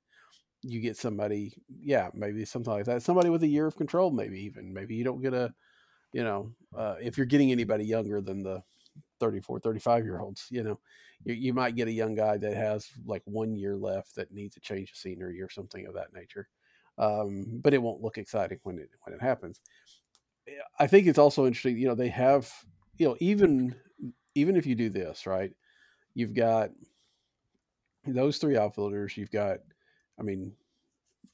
you 0.63 0.81
get 0.81 0.97
somebody, 0.97 1.55
yeah, 1.83 2.11
maybe 2.15 2.45
something 2.45 2.73
like 2.73 2.87
that. 2.87 3.03
Somebody 3.03 3.31
with 3.31 3.43
a 3.43 3.49
year 3.49 3.67
of 3.67 3.77
control, 3.77 4.11
maybe 4.11 4.41
even. 4.41 4.73
Maybe 4.73 4.95
you 4.97 5.05
don't 5.05 5.23
get 5.23 5.35
a, 5.35 5.55
you 6.13 6.25
know, 6.25 6.53
uh, 6.77 6.97
if 7.03 7.17
you're 7.17 7.27
getting 7.27 7.53
anybody 7.53 7.85
younger 7.85 8.21
than 8.21 8.43
the 8.43 8.63
34, 9.21 9.61
35 9.61 10.05
year 10.05 10.21
olds. 10.21 10.47
You 10.51 10.63
know, 10.65 10.81
you, 11.25 11.35
you 11.35 11.55
might 11.55 11.77
get 11.77 11.89
a 11.89 11.93
young 11.93 12.15
guy 12.15 12.37
that 12.39 12.57
has 12.57 12.89
like 13.07 13.23
one 13.25 13.55
year 13.55 13.77
left 13.77 14.15
that 14.17 14.33
needs 14.33 14.57
a 14.57 14.61
change 14.61 14.91
of 14.91 14.97
scenery 14.97 15.41
or 15.41 15.51
something 15.51 15.87
of 15.87 15.95
that 15.95 16.13
nature. 16.15 16.49
Um, 16.99 17.61
but 17.63 17.75
it 17.75 17.83
won't 17.83 18.03
look 18.03 18.19
exciting 18.19 18.59
when 18.65 18.79
it 18.79 18.91
when 19.05 19.15
it 19.15 19.23
happens. 19.23 19.61
I 20.79 20.87
think 20.87 21.07
it's 21.07 21.19
also 21.19 21.47
interesting. 21.47 21.79
You 21.79 21.89
know, 21.89 21.95
they 21.95 22.09
have 22.09 22.53
you 22.97 23.09
know 23.09 23.17
even 23.21 23.75
even 24.35 24.57
if 24.57 24.67
you 24.67 24.75
do 24.75 24.89
this 24.89 25.27
right, 25.27 25.53
you've 26.15 26.35
got 26.35 26.71
those 28.07 28.39
three 28.39 28.57
outfielders. 28.57 29.17
You've 29.17 29.31
got, 29.31 29.59
I 30.19 30.23
mean, 30.23 30.55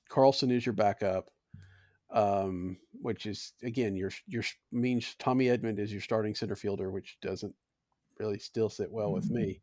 Carlson 0.09 0.51
is 0.51 0.65
your 0.65 0.73
backup, 0.73 1.31
um, 2.13 2.79
which 3.01 3.27
is 3.27 3.53
again 3.63 3.97
your 3.97 4.11
your 4.27 4.45
means 4.73 5.15
Tommy 5.19 5.47
Edman 5.47 5.79
is 5.79 5.93
your 5.93 6.01
starting 6.01 6.35
center 6.35 6.57
fielder, 6.57 6.91
which 6.91 7.19
doesn't 7.21 7.55
really 8.19 8.39
still 8.39 8.69
sit 8.69 8.91
well 8.91 9.13
with 9.13 9.25
mm-hmm. 9.25 9.35
me. 9.35 9.61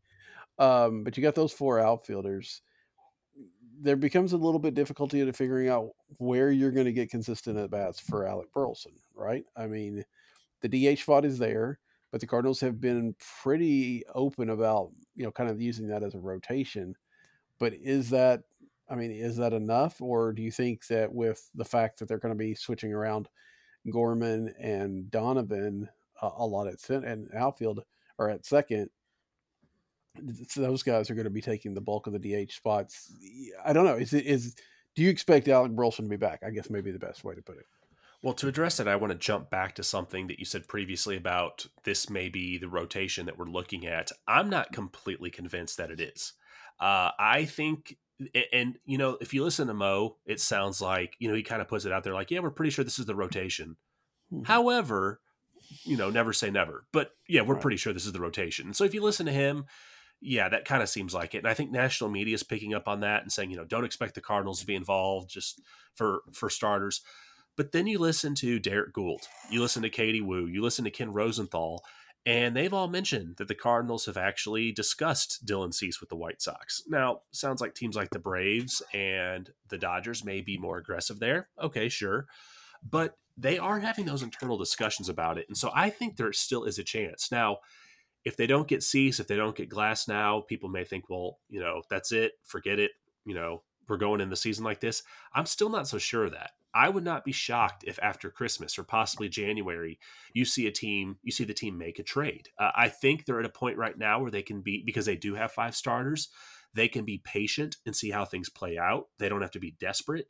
Um, 0.60 1.04
but 1.04 1.18
you 1.18 1.24
got 1.24 1.36
those 1.36 1.54
four 1.54 1.80
outfielders. 1.80 2.62
There 3.84 3.96
becomes 3.96 4.34
a 4.34 4.38
little 4.38 4.60
bit 4.60 4.76
difficulty 4.76 5.26
to 5.26 5.34
figuring 5.34 5.70
out 5.70 5.90
where 6.20 6.52
you're 6.52 6.72
going 6.72 6.86
to 6.86 6.94
get 6.94 7.10
consistent 7.10 7.58
at 7.58 7.72
bats 7.72 8.00
for 8.00 8.28
Alec 8.28 8.52
Burleson, 8.54 8.94
right? 9.16 9.44
I 9.56 9.68
mean, 9.68 10.04
the 10.62 10.96
DH 10.96 11.00
spot 11.00 11.26
is 11.26 11.40
there, 11.40 11.80
but 12.12 12.22
the 12.22 12.28
Cardinals 12.28 12.60
have 12.60 12.80
been 12.80 13.16
pretty 13.42 14.04
open 14.14 14.50
about 14.50 14.92
you 15.16 15.24
know 15.24 15.32
kind 15.32 15.50
of 15.50 15.62
using 15.62 15.88
that 15.88 16.04
as 16.04 16.14
a 16.14 16.20
rotation. 16.20 16.96
But 17.60 17.74
is 17.74 18.10
that 18.12 18.44
I 18.90 18.96
mean, 18.96 19.12
is 19.12 19.38
that 19.38 19.54
enough, 19.54 20.02
or 20.02 20.34
do 20.34 20.42
you 20.42 20.52
think 20.52 20.86
that 20.88 21.12
with 21.12 21.50
the 21.56 21.66
fact 21.66 21.98
that 22.00 22.08
they're 22.08 22.20
going 22.20 22.34
to 22.34 22.38
be 22.38 22.54
switching 22.54 22.94
around 22.94 23.30
Gorman 23.90 24.54
and 24.60 25.10
Donovan 25.10 25.88
a, 26.22 26.30
a 26.38 26.46
lot 26.46 26.68
at 26.68 26.82
center 26.82 27.08
and 27.08 27.30
outfield 27.34 27.84
or 28.18 28.30
at 28.30 28.46
second, 28.46 28.90
those 30.56 30.84
guys 30.84 31.10
are 31.10 31.16
going 31.16 31.26
to 31.26 31.30
be 31.30 31.42
taking 31.42 31.74
the 31.74 31.82
bulk 31.82 32.08
of 32.08 32.14
the 32.14 32.46
DH 32.46 32.52
spots. 32.52 33.12
I 33.66 33.74
don't 33.74 33.86
know. 33.86 33.96
Is 33.96 34.14
it 34.14 34.26
is? 34.26 34.56
Do 34.96 35.04
you 35.04 35.10
expect 35.10 35.48
Alec 35.48 35.72
Burleson 35.72 36.06
to 36.06 36.10
be 36.10 36.18
back? 36.18 36.42
I 36.46 36.50
guess 36.50 36.70
maybe 36.70 36.92
the 36.92 37.00
best 37.00 37.24
way 37.24 37.36
to 37.36 37.42
put 37.42 37.58
it. 37.58 37.66
Well, 38.24 38.34
to 38.36 38.48
address 38.48 38.80
it, 38.80 38.88
I 38.88 38.98
want 38.98 39.12
to 39.12 39.18
jump 39.18 39.50
back 39.50 39.76
to 39.76 39.84
something 39.84 40.28
that 40.28 40.38
you 40.38 40.46
said 40.46 40.68
previously 40.68 41.18
about 41.18 41.66
this 41.86 42.10
may 42.10 42.30
be 42.30 42.60
the 42.60 42.68
rotation 42.68 43.26
that 43.26 43.38
we're 43.38 43.46
looking 43.46 43.88
at. 43.88 44.12
I'm 44.28 44.50
not 44.50 44.72
completely 44.72 45.32
convinced 45.32 45.78
that 45.78 45.90
it 45.90 46.00
is. 46.00 46.34
Uh, 46.80 47.12
I 47.18 47.46
think, 47.46 47.98
and 48.54 48.78
you 48.86 49.00
know, 49.00 49.18
if 49.22 49.34
you 49.34 49.44
listen 49.44 49.68
to 49.68 49.74
Mo, 49.74 50.18
it 50.26 50.40
sounds 50.40 50.82
like 50.82 51.16
you 51.20 51.30
know 51.30 51.36
he 51.36 51.42
kind 51.42 51.62
of 51.62 51.68
puts 51.68 51.86
it 51.86 51.92
out 51.92 52.04
there 52.04 52.14
like, 52.14 52.30
yeah, 52.30 52.40
we're 52.40 52.52
pretty 52.52 52.72
sure 52.72 52.86
this 52.86 53.00
is 53.00 53.08
the 53.08 53.16
rotation. 53.16 53.78
Mm-hmm. 54.32 54.44
However, 54.44 55.20
you 55.84 55.98
know, 55.98 56.12
never 56.12 56.34
say 56.34 56.52
never, 56.52 56.86
but 56.94 57.12
yeah, 57.28 57.42
we're 57.42 57.56
right. 57.56 57.62
pretty 57.62 57.78
sure 57.78 57.92
this 57.92 58.06
is 58.06 58.14
the 58.14 58.22
rotation. 58.22 58.74
So 58.74 58.84
if 58.84 58.94
you 58.94 59.02
listen 59.02 59.26
to 59.26 59.32
him, 59.32 59.66
yeah, 60.22 60.48
that 60.50 60.66
kind 60.66 60.84
of 60.84 60.90
seems 60.90 61.14
like 61.14 61.34
it. 61.34 61.40
And 61.40 61.48
I 61.48 61.54
think 61.54 61.72
national 61.72 62.10
media 62.10 62.36
is 62.36 62.44
picking 62.44 62.74
up 62.74 62.88
on 62.88 63.00
that 63.02 63.24
and 63.24 63.32
saying, 63.32 63.50
you 63.50 63.58
know, 63.58 63.66
don't 63.66 63.86
expect 63.86 64.16
the 64.16 64.22
Cardinals 64.22 64.60
to 64.60 64.68
be 64.68 64.76
involved 64.76 65.30
just 65.30 65.62
for 65.96 66.22
for 66.32 66.50
starters. 66.50 67.02
But 67.58 67.74
then 67.74 67.88
you 67.88 68.00
listen 68.00 68.34
to 68.36 68.60
Derek 68.60 68.94
Goold, 68.94 69.28
you 69.50 69.62
listen 69.62 69.82
to 69.82 69.90
Katie 69.90 70.22
Woo, 70.22 70.46
you 70.46 70.62
listen 70.62 70.86
to 70.86 70.92
Ken 70.92 71.12
Rosenthal, 71.12 71.84
and 72.26 72.56
they've 72.56 72.74
all 72.74 72.88
mentioned 72.88 73.38
that 73.38 73.48
the 73.48 73.56
Cardinals 73.56 74.06
have 74.06 74.18
actually 74.18 74.72
discussed 74.72 75.46
Dylan 75.46 75.74
Cease 75.74 76.00
with 76.00 76.10
the 76.10 76.16
White 76.16 76.42
Sox. 76.42 76.84
Now, 76.88 77.22
sounds 77.32 77.62
like 77.62 77.74
teams 77.74 77.96
like 77.96 78.12
the 78.12 78.20
Braves 78.20 78.82
and 78.94 79.50
the 79.70 79.78
Dodgers 79.78 80.24
may 80.24 80.42
be 80.42 80.58
more 80.58 80.78
aggressive 80.78 81.20
there. 81.20 81.50
Okay, 81.60 81.90
sure. 81.90 82.28
But 82.88 83.18
they 83.38 83.58
are 83.58 83.80
having 83.80 84.06
those 84.06 84.22
internal 84.22 84.58
discussions 84.58 85.10
about 85.10 85.40
it. 85.40 85.46
And 85.48 85.58
so 85.58 85.72
I 85.74 85.90
think 85.90 86.16
there 86.16 86.32
still 86.32 86.64
is 86.64 86.78
a 86.78 86.84
chance. 86.84 87.32
Now, 87.32 87.58
if 88.24 88.38
they 88.38 88.48
don't 88.48 88.68
get 88.68 88.84
Cease, 88.84 89.20
if 89.20 89.28
they 89.28 89.36
don't 89.36 89.56
get 89.56 89.70
Glasnow, 89.70 90.46
people 90.48 90.70
may 90.70 90.84
think, 90.84 91.10
well, 91.10 91.40
you 91.50 91.60
know, 91.60 91.82
that's 91.90 92.12
it, 92.12 92.34
forget 92.44 92.80
it. 92.80 92.92
You 93.26 93.36
know, 93.36 93.64
we're 93.88 93.98
going 93.98 94.22
in 94.22 94.30
the 94.30 94.36
season 94.36 94.64
like 94.64 94.80
this. 94.80 95.04
I'm 95.34 95.46
still 95.46 95.70
not 95.70 95.88
so 95.88 95.98
sure 95.98 96.26
of 96.26 96.32
that. 96.32 96.52
I 96.74 96.88
would 96.88 97.04
not 97.04 97.26
be 97.26 97.34
shocked 97.34 97.84
if 97.86 98.00
after 98.02 98.30
Christmas 98.30 98.80
or 98.80 98.84
possibly 98.84 99.28
January, 99.28 100.00
you 100.34 100.46
see 100.46 100.68
a 100.68 100.72
team, 100.72 101.18
you 101.22 101.32
see 101.32 101.44
the 101.44 101.54
team 101.54 101.78
make 101.78 102.00
a 102.00 102.04
trade. 102.04 102.50
Uh, 102.58 102.72
I 102.74 102.88
think 102.88 103.26
they're 103.26 103.42
at 103.42 103.46
a 103.46 103.50
point 103.50 103.78
right 103.78 103.98
now 103.98 104.22
where 104.22 104.32
they 104.32 104.42
can 104.42 104.62
be, 104.62 104.82
because 104.86 105.06
they 105.06 105.18
do 105.18 105.36
have 105.36 105.52
five 105.52 105.76
starters, 105.76 106.30
they 106.74 106.88
can 106.88 107.04
be 107.04 107.18
patient 107.18 107.76
and 107.86 107.94
see 107.94 108.12
how 108.12 108.24
things 108.24 108.48
play 108.48 108.78
out. 108.78 109.08
They 109.20 109.28
don't 109.28 109.42
have 109.42 109.52
to 109.52 109.60
be 109.60 109.76
desperate. 109.80 110.28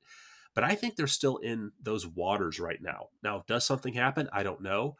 But 0.55 0.63
I 0.63 0.73
think 0.75 0.95
they're 0.95 1.07
still 1.07 1.37
in 1.37 1.71
those 1.81 2.07
waters 2.07 2.59
right 2.59 2.81
now. 2.81 3.09
Now, 3.23 3.43
does 3.47 3.63
something 3.63 3.93
happen? 3.93 4.27
I 4.33 4.43
don't 4.43 4.61
know. 4.61 4.97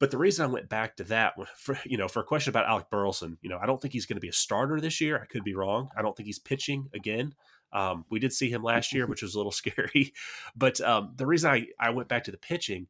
But 0.00 0.10
the 0.10 0.18
reason 0.18 0.44
I 0.44 0.52
went 0.52 0.68
back 0.68 0.96
to 0.96 1.04
that, 1.04 1.34
for, 1.56 1.78
you 1.84 1.96
know, 1.96 2.08
for 2.08 2.20
a 2.20 2.24
question 2.24 2.50
about 2.50 2.66
Alec 2.66 2.88
Burleson, 2.90 3.38
you 3.42 3.50
know, 3.50 3.58
I 3.60 3.66
don't 3.66 3.80
think 3.80 3.92
he's 3.92 4.06
going 4.06 4.16
to 4.16 4.20
be 4.20 4.28
a 4.28 4.32
starter 4.32 4.80
this 4.80 5.00
year. 5.00 5.20
I 5.20 5.26
could 5.26 5.44
be 5.44 5.54
wrong. 5.54 5.88
I 5.96 6.02
don't 6.02 6.16
think 6.16 6.26
he's 6.26 6.38
pitching 6.38 6.88
again. 6.94 7.34
Um, 7.72 8.04
we 8.10 8.18
did 8.18 8.32
see 8.32 8.48
him 8.48 8.62
last 8.62 8.92
year, 8.92 9.06
which 9.06 9.22
was 9.22 9.34
a 9.34 9.38
little 9.38 9.52
scary. 9.52 10.12
But 10.56 10.80
um, 10.80 11.12
the 11.16 11.26
reason 11.26 11.50
I, 11.50 11.66
I 11.80 11.90
went 11.90 12.08
back 12.08 12.24
to 12.24 12.30
the 12.30 12.38
pitching 12.38 12.86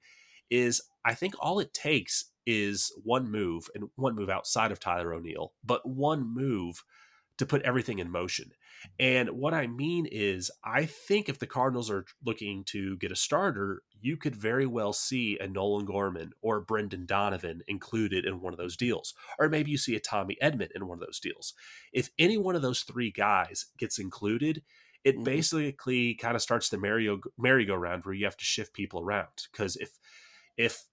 is 0.51 0.83
I 1.05 1.15
think 1.15 1.35
all 1.41 1.61
it 1.61 1.73
takes 1.73 2.27
is 2.47 2.93
one 3.05 3.31
move 3.31 3.69
and 3.75 3.89
one 3.97 4.15
move 4.15 4.31
outside 4.31 4.73
of 4.73 4.81
Tyler 4.81 5.13
O'Neill, 5.13 5.53
but 5.65 5.87
one 5.87 6.27
move 6.27 6.83
to 7.39 7.47
put 7.47 7.63
everything 7.63 7.99
in 7.99 8.11
motion. 8.11 8.53
And 8.99 9.31
what 9.31 9.55
I 9.55 9.67
mean 9.67 10.07
is, 10.07 10.51
I 10.65 10.85
think 10.85 11.29
if 11.29 11.39
the 11.39 11.47
Cardinals 11.47 11.91
are 11.91 12.05
looking 12.25 12.65
to 12.65 12.97
get 12.99 13.13
a 13.13 13.17
starter, 13.17 13.83
you 14.01 14.17
could 14.17 14.37
very 14.37 14.67
well 14.67 14.93
see 14.93 15.39
a 15.41 15.49
Nolan 15.49 15.85
Gorman 15.85 16.33
or 16.43 16.61
Brendan 16.61 17.07
Donovan 17.07 17.63
included 17.67 18.25
in 18.25 18.41
one 18.41 18.53
of 18.53 18.59
those 18.59 18.77
deals. 18.77 19.15
Or 19.39 19.49
maybe 19.49 19.71
you 19.71 19.79
see 19.79 19.97
a 19.97 20.01
Tommy 20.01 20.37
Edman 20.43 20.69
in 20.75 20.87
one 20.87 20.99
of 20.99 21.07
those 21.07 21.21
deals. 21.21 21.55
If 21.93 22.11
any 22.19 22.39
one 22.39 22.55
of 22.55 22.63
those 22.63 22.83
three 22.83 23.11
guys 23.11 23.67
gets 23.79 23.99
included, 23.99 24.63
it 25.05 25.15
mm-hmm. 25.15 25.25
basically 25.25 26.15
kind 26.15 26.37
of 26.37 26.43
starts 26.43 26.69
the 26.69 26.79
merry 26.79 27.09
merry-go-round 27.37 28.05
where 28.05 28.15
you 28.15 28.25
have 28.25 28.37
to 28.37 28.45
shift 28.45 28.75
people 28.75 29.01
around. 29.01 29.47
Because 29.51 29.77
if 29.77 29.91
if 30.57 30.85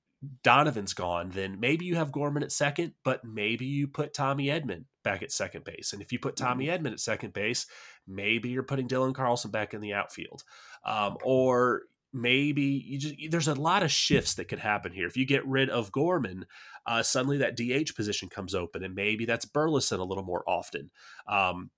Donovan's 0.44 0.94
gone, 0.94 1.30
then 1.30 1.60
maybe 1.60 1.86
you 1.86 1.96
have 1.96 2.12
Gorman 2.12 2.44
at 2.44 2.52
second, 2.52 2.94
but 3.04 3.24
maybe 3.24 3.66
you 3.66 3.88
put 3.88 4.14
Tommy 4.14 4.48
Edman 4.48 4.86
back 5.04 5.22
at 5.22 5.32
second 5.32 5.64
base. 5.64 5.94
And 5.94 6.02
if 6.02 6.12
you 6.12 6.20
put 6.20 6.36
Tommy 6.36 6.68
mm-hmm. 6.68 6.86
Edman 6.86 6.94
at 6.94 7.00
second 7.00 7.34
base, 7.34 7.68
maybe 8.08 8.50
you're 8.50 8.64
putting 8.64 8.88
Dylan 8.88 9.14
Carlson 9.14 9.52
back 9.52 9.74
in 9.74 9.82
the 9.82 9.94
outfield. 9.94 10.44
Um, 10.84 11.18
or 11.24 11.84
maybe 12.16 12.64
you 12.64 12.98
just 12.98 13.16
there's 13.30 13.50
a 13.50 13.54
lot 13.54 13.84
of 13.84 13.92
shifts 13.92 14.36
that 14.36 14.48
could 14.48 14.60
happen 14.60 14.94
here. 14.94 15.06
If 15.06 15.18
you 15.18 15.26
get 15.26 15.46
rid 15.46 15.70
of 15.70 15.92
Gorman, 15.92 16.46
uh, 16.86 17.04
suddenly 17.04 17.38
that 17.38 17.58
DH 17.58 17.96
position 17.96 18.30
comes 18.30 18.56
open, 18.56 18.84
and 18.84 18.96
maybe 18.96 19.26
that's 19.26 19.46
Burleson 19.46 20.00
a 20.00 20.06
little 20.06 20.24
more 20.24 20.44
often. 20.48 20.92
Um, 21.28 21.72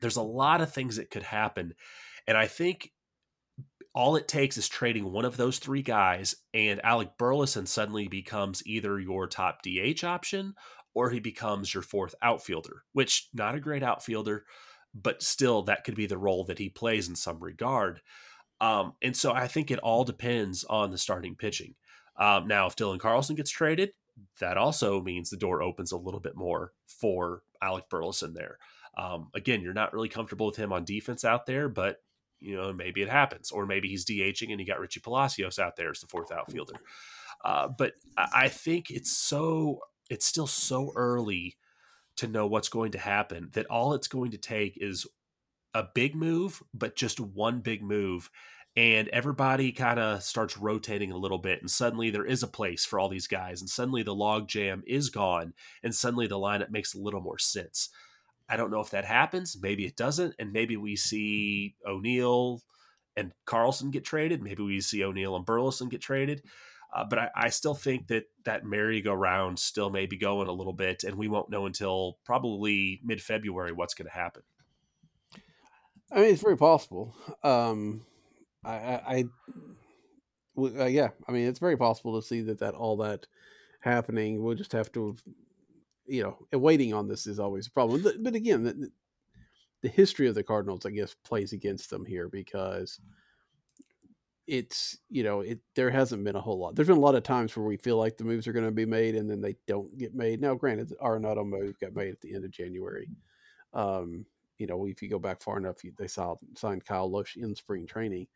there's 0.00 0.16
a 0.16 0.22
lot 0.22 0.60
of 0.60 0.72
things 0.72 0.96
that 0.96 1.10
could 1.10 1.22
happen, 1.22 1.74
and 2.26 2.36
I 2.36 2.46
think 2.46 2.92
all 3.94 4.16
it 4.16 4.28
takes 4.28 4.56
is 4.56 4.68
trading 4.68 5.10
one 5.10 5.24
of 5.24 5.36
those 5.36 5.58
three 5.58 5.82
guys, 5.82 6.36
and 6.54 6.80
Alec 6.84 7.10
Burleson 7.18 7.66
suddenly 7.66 8.08
becomes 8.08 8.62
either 8.66 9.00
your 9.00 9.26
top 9.26 9.62
DH 9.62 10.04
option 10.04 10.54
or 10.94 11.10
he 11.10 11.20
becomes 11.20 11.72
your 11.72 11.82
fourth 11.82 12.14
outfielder, 12.22 12.82
which 12.92 13.28
not 13.32 13.54
a 13.54 13.60
great 13.60 13.82
outfielder, 13.82 14.44
but 14.94 15.22
still 15.22 15.62
that 15.62 15.84
could 15.84 15.94
be 15.94 16.06
the 16.06 16.18
role 16.18 16.44
that 16.44 16.58
he 16.58 16.68
plays 16.68 17.08
in 17.08 17.16
some 17.16 17.38
regard. 17.40 18.00
Um, 18.60 18.94
and 19.02 19.16
so 19.16 19.32
I 19.32 19.48
think 19.48 19.70
it 19.70 19.78
all 19.78 20.04
depends 20.04 20.64
on 20.64 20.90
the 20.90 20.98
starting 20.98 21.36
pitching. 21.36 21.74
Um, 22.16 22.46
now, 22.46 22.66
if 22.66 22.76
Dylan 22.76 23.00
Carlson 23.00 23.36
gets 23.36 23.50
traded, 23.50 23.90
that 24.40 24.56
also 24.56 25.00
means 25.00 25.30
the 25.30 25.36
door 25.36 25.62
opens 25.62 25.92
a 25.92 25.96
little 25.96 26.20
bit 26.20 26.36
more 26.36 26.72
for 26.86 27.42
Alec 27.62 27.88
Burleson 27.88 28.34
there. 28.34 28.58
Um, 28.98 29.28
again, 29.34 29.62
you're 29.62 29.72
not 29.72 29.94
really 29.94 30.08
comfortable 30.08 30.46
with 30.46 30.56
him 30.56 30.72
on 30.72 30.84
defense 30.84 31.24
out 31.24 31.46
there, 31.46 31.68
but 31.68 31.98
you 32.40 32.56
know, 32.56 32.72
maybe 32.72 33.02
it 33.02 33.08
happens, 33.08 33.50
or 33.50 33.66
maybe 33.66 33.88
he's 33.88 34.04
DHing 34.04 34.50
and 34.50 34.60
you 34.60 34.66
got 34.66 34.80
Richie 34.80 35.00
Palacios 35.00 35.58
out 35.58 35.76
there 35.76 35.90
as 35.90 36.00
the 36.00 36.06
fourth 36.06 36.32
outfielder. 36.32 36.74
Uh, 37.44 37.68
but 37.68 37.94
I 38.16 38.48
think 38.48 38.90
it's 38.90 39.12
so, 39.12 39.80
it's 40.10 40.26
still 40.26 40.46
so 40.46 40.92
early 40.96 41.56
to 42.16 42.26
know 42.26 42.46
what's 42.46 42.68
going 42.68 42.92
to 42.92 42.98
happen 42.98 43.48
that 43.52 43.66
all 43.66 43.94
it's 43.94 44.08
going 44.08 44.30
to 44.32 44.38
take 44.38 44.76
is 44.80 45.06
a 45.72 45.84
big 45.94 46.14
move, 46.14 46.62
but 46.74 46.96
just 46.96 47.20
one 47.20 47.60
big 47.60 47.82
move. 47.82 48.30
And 48.76 49.08
everybody 49.08 49.72
kind 49.72 49.98
of 49.98 50.22
starts 50.22 50.56
rotating 50.56 51.10
a 51.10 51.16
little 51.16 51.38
bit, 51.38 51.60
and 51.60 51.70
suddenly 51.70 52.10
there 52.10 52.24
is 52.24 52.42
a 52.42 52.48
place 52.48 52.84
for 52.84 53.00
all 53.00 53.08
these 53.08 53.26
guys, 53.26 53.60
and 53.60 53.68
suddenly 53.68 54.04
the 54.04 54.14
log 54.14 54.46
jam 54.46 54.84
is 54.86 55.10
gone, 55.10 55.54
and 55.82 55.94
suddenly 55.94 56.28
the 56.28 56.38
lineup 56.38 56.70
makes 56.70 56.94
a 56.94 57.00
little 57.00 57.20
more 57.20 57.38
sense. 57.38 57.88
I 58.50 58.56
don't 58.56 58.70
know 58.70 58.80
if 58.80 58.90
that 58.90 59.04
happens. 59.04 59.56
Maybe 59.60 59.86
it 59.86 59.96
doesn't. 59.96 60.34
And 60.38 60.52
maybe 60.52 60.76
we 60.76 60.96
see 60.96 61.76
O'Neill 61.86 62.62
and 63.16 63.32
Carlson 63.44 63.90
get 63.90 64.04
traded. 64.04 64.42
Maybe 64.42 64.62
we 64.62 64.80
see 64.80 65.04
O'Neill 65.04 65.36
and 65.36 65.46
Burleson 65.46 65.88
get 65.88 66.00
traded. 66.00 66.42
Uh, 66.92 67.04
but 67.04 67.18
I, 67.20 67.30
I, 67.36 67.48
still 67.50 67.74
think 67.74 68.08
that 68.08 68.24
that 68.44 68.64
merry-go-round 68.64 69.60
still 69.60 69.90
may 69.90 70.06
be 70.06 70.16
going 70.16 70.48
a 70.48 70.52
little 70.52 70.72
bit, 70.72 71.04
and 71.04 71.16
we 71.16 71.28
won't 71.28 71.48
know 71.48 71.66
until 71.66 72.18
probably 72.24 73.00
mid-February 73.04 73.70
what's 73.70 73.94
going 73.94 74.08
to 74.08 74.12
happen. 74.12 74.42
I 76.10 76.16
mean, 76.16 76.32
it's 76.32 76.42
very 76.42 76.56
possible. 76.56 77.14
Um, 77.44 78.04
I, 78.64 78.72
I, 78.72 79.02
I 79.06 79.24
uh, 80.58 80.86
yeah, 80.86 81.10
I 81.28 81.32
mean, 81.32 81.46
it's 81.46 81.60
very 81.60 81.76
possible 81.76 82.20
to 82.20 82.26
see 82.26 82.40
that 82.42 82.58
that 82.58 82.74
all 82.74 82.96
that 82.96 83.26
happening. 83.80 84.42
We'll 84.42 84.56
just 84.56 84.72
have 84.72 84.90
to 84.92 85.16
you 86.10 86.22
know, 86.22 86.58
waiting 86.58 86.92
on 86.92 87.08
this 87.08 87.26
is 87.26 87.38
always 87.38 87.66
a 87.66 87.70
problem. 87.70 88.04
But, 88.20 88.34
again, 88.34 88.64
the, 88.64 88.90
the 89.82 89.88
history 89.88 90.28
of 90.28 90.34
the 90.34 90.42
Cardinals, 90.42 90.84
I 90.84 90.90
guess, 90.90 91.14
plays 91.24 91.52
against 91.52 91.90
them 91.90 92.04
here 92.04 92.28
because 92.28 93.00
it's 94.46 94.98
you 95.08 95.22
know 95.22 95.42
it 95.42 95.60
there 95.76 95.90
hasn't 95.90 96.24
been 96.24 96.34
a 96.34 96.40
whole 96.40 96.58
lot. 96.58 96.74
There's 96.74 96.88
been 96.88 96.96
a 96.96 97.00
lot 97.00 97.14
of 97.14 97.22
times 97.22 97.54
where 97.54 97.64
we 97.64 97.76
feel 97.76 97.96
like 97.96 98.16
the 98.16 98.24
moves 98.24 98.48
are 98.48 98.52
going 98.52 98.64
to 98.64 98.72
be 98.72 98.84
made 98.84 99.14
and 99.14 99.30
then 99.30 99.40
they 99.40 99.54
don't 99.68 99.96
get 99.96 100.12
made. 100.12 100.40
Now, 100.40 100.54
granted, 100.54 100.88
the 100.88 100.96
Arenado 100.96 101.46
move 101.46 101.78
got 101.78 101.94
made 101.94 102.10
at 102.10 102.20
the 102.20 102.34
end 102.34 102.44
of 102.44 102.50
January. 102.50 103.08
Um, 103.72 104.26
you 104.58 104.66
know, 104.66 104.86
if 104.86 105.00
you 105.00 105.08
go 105.08 105.20
back 105.20 105.40
far 105.40 105.56
enough, 105.56 105.76
they 105.96 106.08
saw 106.08 106.34
signed 106.56 106.84
Kyle 106.84 107.08
Lohse 107.08 107.36
in 107.36 107.54
spring 107.54 107.86
training. 107.86 108.26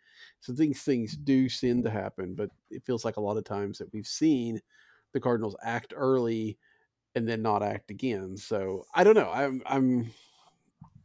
So 0.41 0.53
these 0.53 0.83
things 0.83 1.17
do 1.17 1.49
seem 1.49 1.83
to 1.83 1.91
happen, 1.91 2.35
but 2.35 2.49
it 2.71 2.85
feels 2.87 3.05
like 3.05 3.17
a 3.17 3.21
lot 3.21 3.37
of 3.37 3.45
times 3.45 3.79
that 3.79 3.93
we've 3.93 4.07
seen 4.07 4.61
the 5.13 5.21
Cardinals 5.21 5.57
act 5.65 5.93
early 5.97 6.59
and 7.15 7.29
then 7.29 7.43
not 7.43 7.63
act 7.63 7.91
again. 7.91 8.37
So 8.37 8.85
I 8.95 9.05
don't 9.05 9.15
know. 9.15 9.31
I'm 9.33 9.63
I'm 9.67 10.11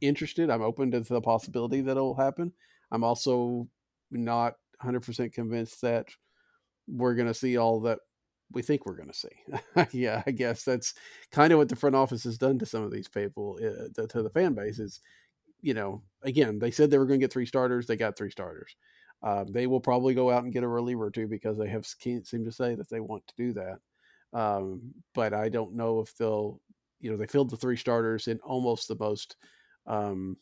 interested. 0.01 0.49
I'm 0.49 0.61
open 0.61 0.91
to 0.91 1.01
the 1.01 1.21
possibility 1.21 1.81
that 1.81 1.91
it'll 1.91 2.15
happen. 2.15 2.53
I'm 2.91 3.03
also 3.03 3.67
not 4.11 4.55
100% 4.83 5.33
convinced 5.33 5.81
that 5.81 6.07
we're 6.87 7.15
going 7.15 7.27
to 7.27 7.33
see 7.33 7.57
all 7.57 7.81
that 7.81 7.99
we 8.51 8.61
think 8.61 8.85
we're 8.85 8.95
going 8.95 9.09
to 9.09 9.13
see. 9.13 9.29
yeah, 9.91 10.23
I 10.25 10.31
guess 10.31 10.63
that's 10.63 10.95
kind 11.31 11.53
of 11.53 11.59
what 11.59 11.69
the 11.69 11.75
front 11.75 11.95
office 11.95 12.23
has 12.23 12.37
done 12.37 12.57
to 12.59 12.65
some 12.65 12.83
of 12.83 12.91
these 12.91 13.07
people, 13.07 13.59
uh, 13.61 13.89
to, 13.95 14.07
to, 14.07 14.23
the 14.23 14.29
fan 14.29 14.53
base. 14.53 14.79
Is 14.79 15.01
you 15.61 15.73
know, 15.73 16.01
again, 16.23 16.57
they 16.57 16.71
said 16.71 16.89
they 16.89 16.97
were 16.97 17.05
going 17.05 17.19
to 17.19 17.23
get 17.23 17.33
three 17.33 17.45
starters. 17.45 17.85
They 17.85 17.95
got 17.95 18.17
three 18.17 18.31
starters. 18.31 18.75
Um, 19.21 19.51
they 19.51 19.67
will 19.67 19.81
probably 19.81 20.13
go 20.13 20.31
out 20.31 20.43
and 20.43 20.53
get 20.53 20.63
a 20.63 20.67
reliever 20.67 21.05
or 21.05 21.11
two 21.11 21.27
because 21.27 21.57
they 21.57 21.67
have 21.67 21.85
seem 21.85 22.23
to 22.23 22.51
say 22.51 22.75
that 22.75 22.89
they 22.89 23.01
want 23.01 23.27
to 23.27 23.33
do 23.35 23.53
that. 23.53 23.79
Um, 24.33 24.93
but 25.13 25.33
I 25.33 25.50
don't 25.50 25.75
know 25.75 26.01
if 26.01 26.15
they'll, 26.15 26.62
you 27.00 27.12
know, 27.12 27.17
they 27.17 27.27
filled 27.27 27.50
the 27.50 27.57
three 27.57 27.77
starters 27.77 28.27
in 28.27 28.39
almost 28.39 28.88
the 28.88 28.98
most 29.00 29.36
um, 29.88 30.38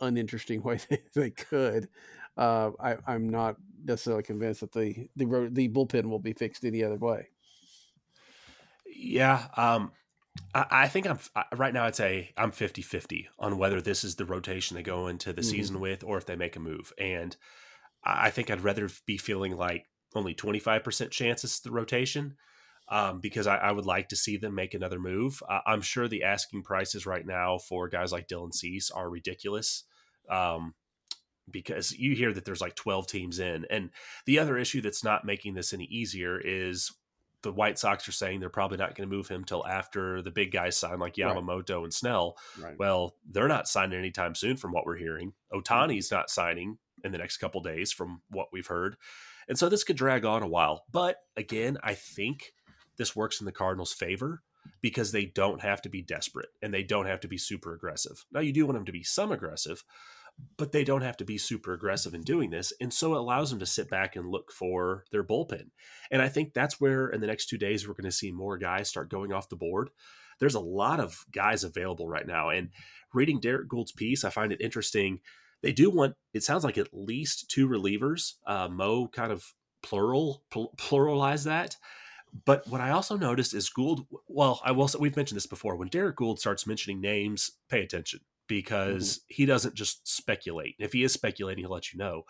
uninteresting 0.00 0.62
way 0.64 0.78
they, 0.88 1.02
they 1.14 1.30
could. 1.30 1.88
Uh, 2.36 2.70
I, 2.80 2.96
I'm 3.06 3.28
not 3.28 3.56
necessarily 3.84 4.22
convinced 4.22 4.60
that 4.60 4.72
the 4.72 5.08
the 5.16 5.48
the 5.52 5.68
bullpen 5.68 6.06
will 6.08 6.20
be 6.20 6.32
fixed 6.32 6.64
any 6.64 6.82
other 6.84 6.96
way. 6.96 7.28
Yeah, 8.86 9.46
um, 9.56 9.92
I, 10.54 10.66
I, 10.70 10.88
think 10.88 11.06
I'm 11.06 11.18
right 11.56 11.74
now. 11.74 11.84
I'd 11.84 11.96
say 11.96 12.32
I'm 12.36 12.50
50 12.50 12.82
50 12.82 13.28
on 13.38 13.58
whether 13.58 13.80
this 13.80 14.04
is 14.04 14.16
the 14.16 14.24
rotation 14.24 14.76
they 14.76 14.82
go 14.82 15.08
into 15.08 15.32
the 15.32 15.42
mm-hmm. 15.42 15.50
season 15.50 15.80
with, 15.80 16.04
or 16.04 16.18
if 16.18 16.26
they 16.26 16.36
make 16.36 16.56
a 16.56 16.60
move. 16.60 16.92
And 16.98 17.36
I 18.04 18.30
think 18.30 18.50
I'd 18.50 18.62
rather 18.62 18.88
be 19.06 19.18
feeling 19.18 19.56
like 19.56 19.86
only 20.14 20.34
25% 20.34 21.10
chances 21.10 21.60
the 21.60 21.70
rotation 21.70 22.36
um, 22.90 23.20
because 23.20 23.46
I, 23.46 23.56
I, 23.56 23.72
would 23.72 23.86
like 23.86 24.08
to 24.08 24.16
see 24.16 24.36
them 24.36 24.54
make 24.54 24.74
another 24.74 24.98
move. 24.98 25.42
Uh, 25.48 25.60
I'm 25.64 25.80
sure 25.80 26.08
the 26.08 26.24
asking 26.24 26.64
prices 26.64 27.06
right 27.06 27.24
now 27.24 27.58
for 27.58 27.88
guys 27.88 28.12
like 28.12 28.28
Dylan 28.28 28.52
Cease 28.52 28.90
are 28.90 29.08
ridiculous. 29.08 29.84
Um, 30.28 30.74
because 31.50 31.92
you 31.92 32.14
hear 32.14 32.32
that 32.32 32.44
there's 32.44 32.60
like 32.60 32.76
12 32.76 33.06
teams 33.06 33.38
in. 33.38 33.66
And 33.70 33.90
the 34.26 34.38
other 34.38 34.56
issue 34.56 34.80
that's 34.80 35.02
not 35.02 35.24
making 35.24 35.54
this 35.54 35.72
any 35.72 35.84
easier 35.84 36.38
is 36.38 36.92
the 37.42 37.52
White 37.52 37.78
Sox 37.78 38.06
are 38.08 38.12
saying 38.12 38.40
they're 38.40 38.48
probably 38.48 38.76
not 38.76 38.94
going 38.94 39.08
to 39.08 39.16
move 39.16 39.28
him 39.28 39.44
till 39.44 39.66
after 39.66 40.22
the 40.22 40.30
big 40.30 40.52
guys 40.52 40.76
sign, 40.76 40.98
like 40.98 41.14
Yamamoto 41.14 41.76
right. 41.76 41.84
and 41.84 41.94
Snell. 41.94 42.36
Right. 42.60 42.78
Well, 42.78 43.16
they're 43.28 43.48
not 43.48 43.68
signing 43.68 43.98
anytime 43.98 44.34
soon, 44.34 44.56
from 44.56 44.72
what 44.72 44.84
we're 44.84 44.96
hearing. 44.96 45.32
Mm-hmm. 45.52 46.14
not 46.14 46.30
signing 46.30 46.78
in 47.02 47.12
the 47.12 47.18
next 47.18 47.38
couple 47.38 47.62
days, 47.62 47.92
from 47.92 48.20
what 48.30 48.48
we've 48.52 48.66
heard, 48.66 48.96
and 49.48 49.58
so 49.58 49.68
this 49.68 49.84
could 49.84 49.96
drag 49.96 50.24
on 50.24 50.42
a 50.42 50.48
while. 50.48 50.84
But 50.92 51.16
again, 51.36 51.78
I 51.82 51.94
think 51.94 52.52
this 53.00 53.16
works 53.16 53.40
in 53.40 53.46
the 53.46 53.52
Cardinals' 53.52 53.94
favor 53.94 54.42
because 54.82 55.10
they 55.10 55.24
don't 55.24 55.62
have 55.62 55.80
to 55.80 55.88
be 55.88 56.02
desperate 56.02 56.50
and 56.60 56.72
they 56.72 56.82
don't 56.82 57.06
have 57.06 57.20
to 57.20 57.28
be 57.28 57.38
super 57.38 57.72
aggressive. 57.72 58.26
Now, 58.30 58.40
you 58.40 58.52
do 58.52 58.66
want 58.66 58.76
them 58.76 58.84
to 58.84 58.92
be 58.92 59.02
some 59.02 59.32
aggressive, 59.32 59.82
but 60.58 60.72
they 60.72 60.84
don't 60.84 61.00
have 61.00 61.16
to 61.16 61.24
be 61.24 61.38
super 61.38 61.72
aggressive 61.72 62.12
in 62.12 62.20
doing 62.20 62.50
this. 62.50 62.74
And 62.78 62.92
so 62.92 63.14
it 63.14 63.18
allows 63.20 63.48
them 63.48 63.58
to 63.60 63.64
sit 63.64 63.88
back 63.88 64.16
and 64.16 64.28
look 64.28 64.52
for 64.52 65.04
their 65.12 65.24
bullpen. 65.24 65.70
And 66.10 66.20
I 66.20 66.28
think 66.28 66.52
that's 66.52 66.78
where 66.78 67.08
in 67.08 67.22
the 67.22 67.26
next 67.26 67.46
two 67.46 67.56
days, 67.56 67.88
we're 67.88 67.94
going 67.94 68.04
to 68.04 68.12
see 68.12 68.30
more 68.30 68.58
guys 68.58 68.90
start 68.90 69.08
going 69.08 69.32
off 69.32 69.48
the 69.48 69.56
board. 69.56 69.88
There's 70.40 70.54
a 70.54 70.60
lot 70.60 71.00
of 71.00 71.24
guys 71.32 71.64
available 71.64 72.06
right 72.06 72.26
now. 72.26 72.50
And 72.50 72.68
reading 73.14 73.40
Derek 73.40 73.66
Goold's 73.66 73.92
piece, 73.92 74.24
I 74.24 74.30
find 74.30 74.52
it 74.52 74.60
interesting. 74.60 75.20
They 75.62 75.72
do 75.72 75.88
want, 75.88 76.16
it 76.34 76.42
sounds 76.42 76.64
like 76.64 76.76
at 76.76 76.92
least 76.92 77.50
two 77.50 77.66
relievers. 77.66 78.34
Uh, 78.46 78.68
Mo 78.68 79.08
kind 79.08 79.32
of 79.32 79.54
plural, 79.82 80.42
pl- 80.50 80.74
pluralize 80.76 81.44
that. 81.44 81.78
But 82.44 82.66
what 82.68 82.80
I 82.80 82.90
also 82.90 83.16
noticed 83.16 83.54
is 83.54 83.70
Goold. 83.70 84.06
Well, 84.28 84.60
I 84.64 84.72
will. 84.72 84.88
Say, 84.88 84.98
We've 85.00 85.16
mentioned 85.16 85.36
this 85.36 85.46
before. 85.46 85.76
When 85.76 85.88
Derek 85.88 86.16
Goold 86.16 86.38
starts 86.38 86.66
mentioning 86.66 87.00
names, 87.00 87.52
pay 87.68 87.82
attention 87.82 88.20
because 88.46 89.18
mm-hmm. 89.18 89.24
he 89.28 89.46
doesn't 89.46 89.74
just 89.74 90.06
speculate. 90.08 90.76
If 90.78 90.92
he 90.92 91.02
is 91.02 91.12
speculating, 91.12 91.64
he'll 91.64 91.72
let 91.72 91.92
you 91.92 91.98
know. 91.98 92.24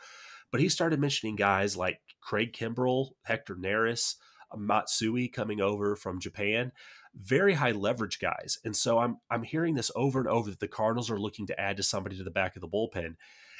But 0.50 0.60
he 0.60 0.68
started 0.68 1.00
mentioning 1.00 1.36
guys 1.36 1.76
like 1.76 2.00
Craig 2.20 2.52
Kimbrel, 2.52 3.10
Hector 3.22 3.54
Neris, 3.54 4.16
Matsui 4.56 5.28
coming 5.28 5.60
over 5.60 5.94
from 5.96 6.20
Japan, 6.20 6.72
very 7.14 7.54
high 7.54 7.70
leverage 7.70 8.18
guys. 8.18 8.58
And 8.64 8.76
so 8.76 8.98
I'm 8.98 9.18
I'm 9.30 9.42
hearing 9.42 9.74
this 9.74 9.90
over 9.94 10.18
and 10.18 10.28
over 10.28 10.50
that 10.50 10.60
the 10.60 10.68
Cardinals 10.68 11.10
are 11.10 11.20
looking 11.20 11.46
to 11.46 11.60
add 11.60 11.76
to 11.76 11.82
somebody 11.82 12.16
to 12.16 12.24
the 12.24 12.30
back 12.30 12.56
of 12.56 12.62
the 12.62 12.68
bullpen. 12.68 13.16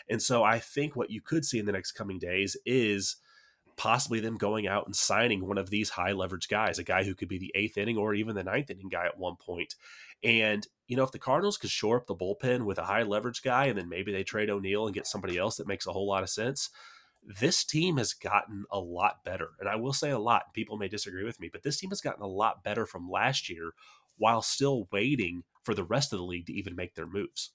And 0.09 0.21
so 0.21 0.43
I 0.43 0.59
think 0.59 0.97
what 0.97 1.11
you 1.11 1.21
could 1.21 1.45
see 1.45 1.59
in 1.59 1.67
the 1.67 1.73
next 1.73 1.93
coming 1.93 2.19
days 2.19 2.57
is 2.67 3.17
possibly 3.81 4.21
them 4.21 4.37
going 4.37 4.69
out 4.69 4.85
and 4.85 4.95
signing 4.95 5.49
one 5.49 5.57
of 5.57 5.71
these 5.71 5.89
high 5.89 6.13
leverage 6.13 6.49
guys, 6.49 6.79
a 6.79 6.85
guy 6.85 7.03
who 7.03 7.15
could 7.15 7.29
be 7.29 7.39
the 7.39 7.51
eighth 7.55 7.79
inning 7.79 7.97
or 7.97 8.13
even 8.13 8.35
the 8.35 8.45
ninth 8.45 8.69
inning 8.69 8.91
guy 8.91 9.07
at 9.07 9.17
one 9.17 9.37
point. 9.37 9.75
And, 10.23 10.67
you 10.87 10.99
know, 10.99 11.03
if 11.03 11.13
the 11.13 11.19
Cardinals 11.19 11.57
could 11.57 11.71
shore 11.71 11.97
up 11.97 12.07
the 12.07 12.15
bullpen 12.15 12.67
with 12.67 12.77
a 12.77 12.85
high 12.85 13.05
leverage 13.05 13.43
guy 13.43 13.65
and 13.69 13.79
then 13.79 13.89
maybe 13.89 14.13
they 14.13 14.23
trade 14.23 14.51
O'Neill 14.51 14.85
and 14.85 14.95
get 14.95 15.07
somebody 15.07 15.39
else 15.39 15.57
that 15.57 15.67
makes 15.67 15.87
a 15.87 15.93
whole 15.93 16.07
lot 16.07 16.23
of 16.23 16.29
sense, 16.29 16.69
this 17.25 17.65
team 17.65 17.97
has 17.97 18.13
gotten 18.13 18.67
a 18.71 18.79
lot 18.79 19.25
better. 19.25 19.53
And 19.59 19.67
I 19.67 19.77
will 19.77 19.95
say 19.95 20.11
a 20.11 20.19
lot. 20.19 20.53
People 20.53 20.77
may 20.77 20.89
disagree 20.89 21.25
with 21.25 21.41
me, 21.41 21.49
but 21.51 21.63
this 21.63 21.79
team 21.79 21.89
has 21.89 22.03
gotten 22.03 22.23
a 22.23 22.29
lot 22.29 22.63
better 22.63 22.85
from 22.85 23.09
last 23.09 23.49
year 23.49 23.71
while 24.19 24.43
still 24.43 24.89
waiting 24.93 25.43
for 25.63 25.73
the 25.73 25.85
rest 25.85 26.13
of 26.13 26.19
the 26.19 26.25
league 26.27 26.45
to 26.49 26.53
even 26.53 26.77
make 26.77 26.97
their 26.97 27.07
moves. 27.07 27.53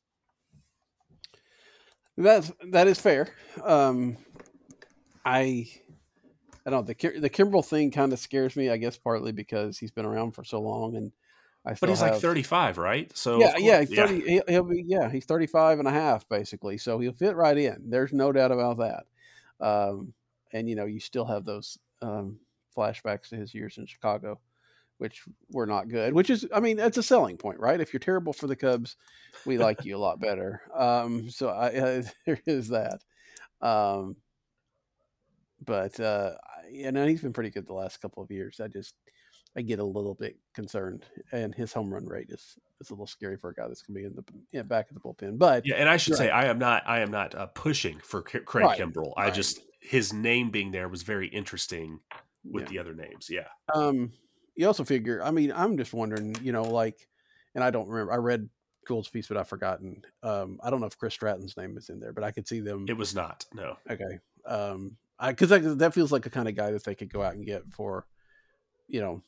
That's 2.17 2.51
that 2.71 2.88
is 2.88 2.99
fair. 2.99 3.27
Um, 3.63 4.17
I 5.23 5.67
I 6.65 6.71
don't 6.71 6.88
know 6.88 6.93
the 6.93 7.19
the 7.19 7.30
Kimbrel 7.30 7.65
thing 7.65 7.91
kind 7.91 8.12
of 8.12 8.19
scares 8.19 8.56
me. 8.56 8.69
I 8.69 8.78
guess 8.78 8.97
partly 8.97 9.32
because 9.32 9.78
he's 9.78 9.91
been 9.91 10.06
around 10.06 10.32
for 10.32 10.43
so 10.43 10.62
long, 10.62 10.95
and 10.95 11.12
I. 11.65 11.75
But 11.80 11.89
he's 11.89 11.99
have, 11.99 12.12
like 12.13 12.21
thirty 12.21 12.43
five, 12.43 12.78
right? 12.78 13.15
So 13.15 13.39
yeah, 13.39 13.56
yeah, 13.58 13.80
he's 13.82 13.95
thirty. 13.95 14.23
Yeah. 14.25 14.41
He'll 14.47 14.63
be 14.63 14.84
yeah, 14.86 15.10
he's 15.10 15.25
35 15.25 15.80
and 15.80 15.88
a 15.88 15.91
half 15.91 16.28
basically. 16.28 16.78
So 16.78 16.99
he'll 16.99 17.13
fit 17.13 17.36
right 17.36 17.58
in. 17.58 17.89
There's 17.89 18.13
no 18.13 18.32
doubt 18.32 18.51
about 18.51 18.78
that. 18.78 19.06
Um, 19.60 20.13
and 20.51 20.69
you 20.69 20.75
know, 20.75 20.86
you 20.86 20.99
still 20.99 21.25
have 21.25 21.45
those 21.45 21.78
um, 22.01 22.39
flashbacks 22.75 23.30
to 23.30 23.36
his 23.36 23.54
years 23.54 23.78
in 23.78 23.86
Chicago, 23.86 24.39
which 24.97 25.23
were 25.51 25.65
not 25.65 25.89
good. 25.89 26.13
Which 26.13 26.30
is, 26.30 26.45
I 26.54 26.60
mean, 26.60 26.78
that's 26.78 26.97
a 26.97 27.04
selling 27.04 27.38
point, 27.38 27.60
right? 27.60 27.80
If 27.80 27.93
you're 27.93 27.99
terrible 27.99 28.34
for 28.34 28.47
the 28.47 28.56
Cubs, 28.56 28.95
we 29.45 29.58
like 29.58 29.86
you 29.86 29.95
a 29.95 29.99
lot 29.99 30.19
better. 30.19 30.62
Um, 30.73 31.30
so 31.30 31.49
I, 31.49 31.75
uh, 31.75 32.04
there 32.25 32.41
is 32.45 32.69
that. 32.69 33.01
Um, 33.62 34.17
but 35.63 35.99
uh, 35.99 36.34
you 36.71 36.91
know 36.91 37.06
he's 37.06 37.21
been 37.21 37.34
pretty 37.34 37.49
good 37.49 37.67
the 37.67 37.73
last 37.73 38.01
couple 38.01 38.23
of 38.23 38.32
years. 38.32 38.60
I 38.60 38.67
just 38.67 38.95
I 39.58 39.62
get 39.62 39.80
a 39.80 39.84
little 39.84 40.15
bit 40.15 40.38
concerned, 40.54 41.06
and 41.32 41.56
his 41.56 41.71
home 41.71 41.93
run 41.93 42.06
rate 42.06 42.28
is 42.30 42.58
is 42.82 42.89
a 42.89 42.93
little 42.93 43.08
scary 43.08 43.38
for 43.38 43.49
a 43.49 43.54
guy 43.54 43.67
that's 43.67 43.82
going 43.82 43.95
to 43.95 44.01
be 44.01 44.06
in 44.06 44.15
the 44.15 44.23
you 44.51 44.60
know, 44.60 44.67
back 44.67 44.89
of 44.89 44.95
the 44.95 44.99
bullpen. 44.99 45.38
But 45.38 45.65
yeah, 45.65 45.75
and 45.75 45.88
I 45.88 45.97
should 45.97 46.13
right. 46.13 46.19
say 46.19 46.30
I 46.30 46.45
am 46.45 46.60
not 46.60 46.84
I 46.86 46.99
am 46.99 47.12
not 47.12 47.36
uh, 47.36 47.47
pushing 47.47 47.99
for 47.99 48.21
Craig 48.21 48.45
right. 48.54 48.80
Kimbrel. 48.80 49.13
I 49.15 49.25
right. 49.25 49.34
just 49.34 49.62
his 49.80 50.12
name 50.12 50.49
being 50.49 50.71
there 50.71 50.89
was 50.89 51.04
very 51.04 51.28
interesting 51.28 51.99
with 52.43 52.63
yeah. 52.63 52.69
the 52.69 52.80
other 52.80 52.93
names. 52.93 53.30
Yeah. 53.30 53.47
Um. 53.73 54.12
You 54.58 54.67
also 54.67 54.84
figure. 54.84 55.21
I 55.23 55.32
mean, 55.32 55.51
I'm 55.54 55.78
just 55.78 55.93
wondering. 55.93 56.36
You 56.41 56.51
know, 56.51 56.63
like, 56.63 57.08
and 57.56 57.63
I 57.63 57.71
don't 57.71 57.88
remember. 57.88 58.13
I 58.13 58.17
read 58.17 58.49
Goold's 58.86 59.10
piece, 59.10 59.28
but 59.28 59.38
I've 59.38 59.49
forgotten. 59.49 60.01
Um, 60.23 60.60
I 60.63 60.69
don't 60.69 60.80
know 60.80 60.88
if 60.88 60.97
Chris 60.97 61.13
Stratton's 61.13 61.58
name 61.58 61.78
is 61.78 61.89
in 61.89 61.99
there, 61.99 62.13
but 62.13 62.23
I 62.23 62.32
could 62.32 62.47
see 62.47 62.60
them. 62.60 62.86
It 62.88 62.97
was 62.97 63.15
not. 63.15 63.45
No. 63.54 63.75
Okay. 63.89 64.19
Um, 64.45 64.95
because 65.23 65.49
that, 65.78 65.93
feels 65.93 66.12
like 66.12 66.23
the 66.23 66.30
kind 66.30 66.47
of 66.47 66.56
guy 66.56 66.71
that 66.71 66.84
they 66.84 66.95
could 66.95 67.12
go 67.12 67.21
out 67.21 67.34
and 67.34 67.45
get 67.45 67.63
for, 67.71 68.06
you 68.88 68.99
know, 68.99 69.21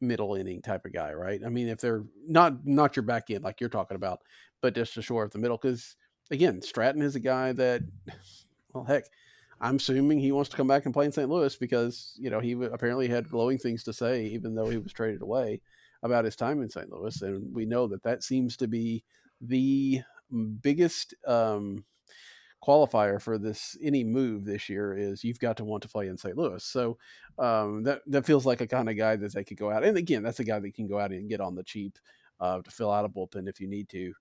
middle 0.00 0.34
inning 0.34 0.62
type 0.62 0.84
of 0.84 0.92
guy, 0.92 1.12
right? 1.12 1.40
I 1.44 1.48
mean, 1.48 1.68
if 1.68 1.80
they're 1.80 2.04
not 2.26 2.66
not 2.66 2.96
your 2.96 3.02
back 3.02 3.30
end 3.30 3.44
like 3.44 3.60
you're 3.60 3.70
talking 3.70 3.96
about, 3.96 4.20
but 4.60 4.74
just 4.74 4.94
to 4.94 5.02
shore 5.02 5.24
up 5.24 5.30
the 5.30 5.38
middle, 5.38 5.56
because 5.56 5.96
again, 6.30 6.62
Stratton 6.62 7.02
is 7.02 7.16
a 7.16 7.20
guy 7.20 7.52
that, 7.52 7.82
well, 8.72 8.84
heck, 8.84 9.04
I'm 9.60 9.76
assuming 9.76 10.18
he 10.18 10.32
wants 10.32 10.50
to 10.50 10.56
come 10.56 10.68
back 10.68 10.84
and 10.84 10.94
play 10.94 11.04
in 11.04 11.12
St. 11.12 11.28
Louis 11.28 11.54
because 11.56 12.14
you 12.18 12.30
know 12.30 12.40
he 12.40 12.52
apparently 12.52 13.08
had 13.08 13.28
glowing 13.28 13.58
things 13.58 13.84
to 13.84 13.92
say, 13.92 14.24
even 14.26 14.54
though 14.54 14.68
he 14.68 14.78
was 14.78 14.92
traded 14.92 15.22
away 15.22 15.60
about 16.02 16.24
his 16.24 16.36
time 16.36 16.62
in 16.62 16.70
St. 16.70 16.90
Louis, 16.90 17.20
and 17.22 17.54
we 17.54 17.66
know 17.66 17.86
that 17.88 18.02
that 18.02 18.22
seems 18.22 18.56
to 18.56 18.68
be 18.68 19.04
the 19.40 20.00
biggest 20.62 21.14
um, 21.26 21.84
qualifier 22.64 23.20
for 23.20 23.38
this 23.38 23.76
any 23.82 24.04
move 24.04 24.44
this 24.44 24.68
year 24.68 24.96
is 24.96 25.24
you've 25.24 25.40
got 25.40 25.56
to 25.56 25.64
want 25.64 25.82
to 25.82 25.88
play 25.88 26.08
in 26.08 26.18
St. 26.18 26.36
Louis. 26.36 26.62
So 26.62 26.98
um, 27.38 27.82
that 27.84 28.02
that 28.06 28.26
feels 28.26 28.46
like 28.46 28.60
a 28.60 28.66
kind 28.66 28.88
of 28.88 28.96
guy 28.96 29.16
that 29.16 29.32
they 29.32 29.44
could 29.44 29.56
go 29.56 29.70
out. 29.70 29.84
And 29.84 29.96
again, 29.96 30.22
that's 30.22 30.40
a 30.40 30.44
guy 30.44 30.58
that 30.58 30.74
can 30.74 30.86
go 30.86 30.98
out 30.98 31.12
and 31.12 31.28
get 31.28 31.40
on 31.40 31.54
the 31.54 31.64
cheap 31.64 31.98
uh, 32.40 32.60
to 32.60 32.70
fill 32.70 32.90
out 32.90 33.04
a 33.04 33.08
bullpen 33.08 33.48
if 33.48 33.60
you 33.60 33.68
need 33.68 33.88
to. 33.90 34.12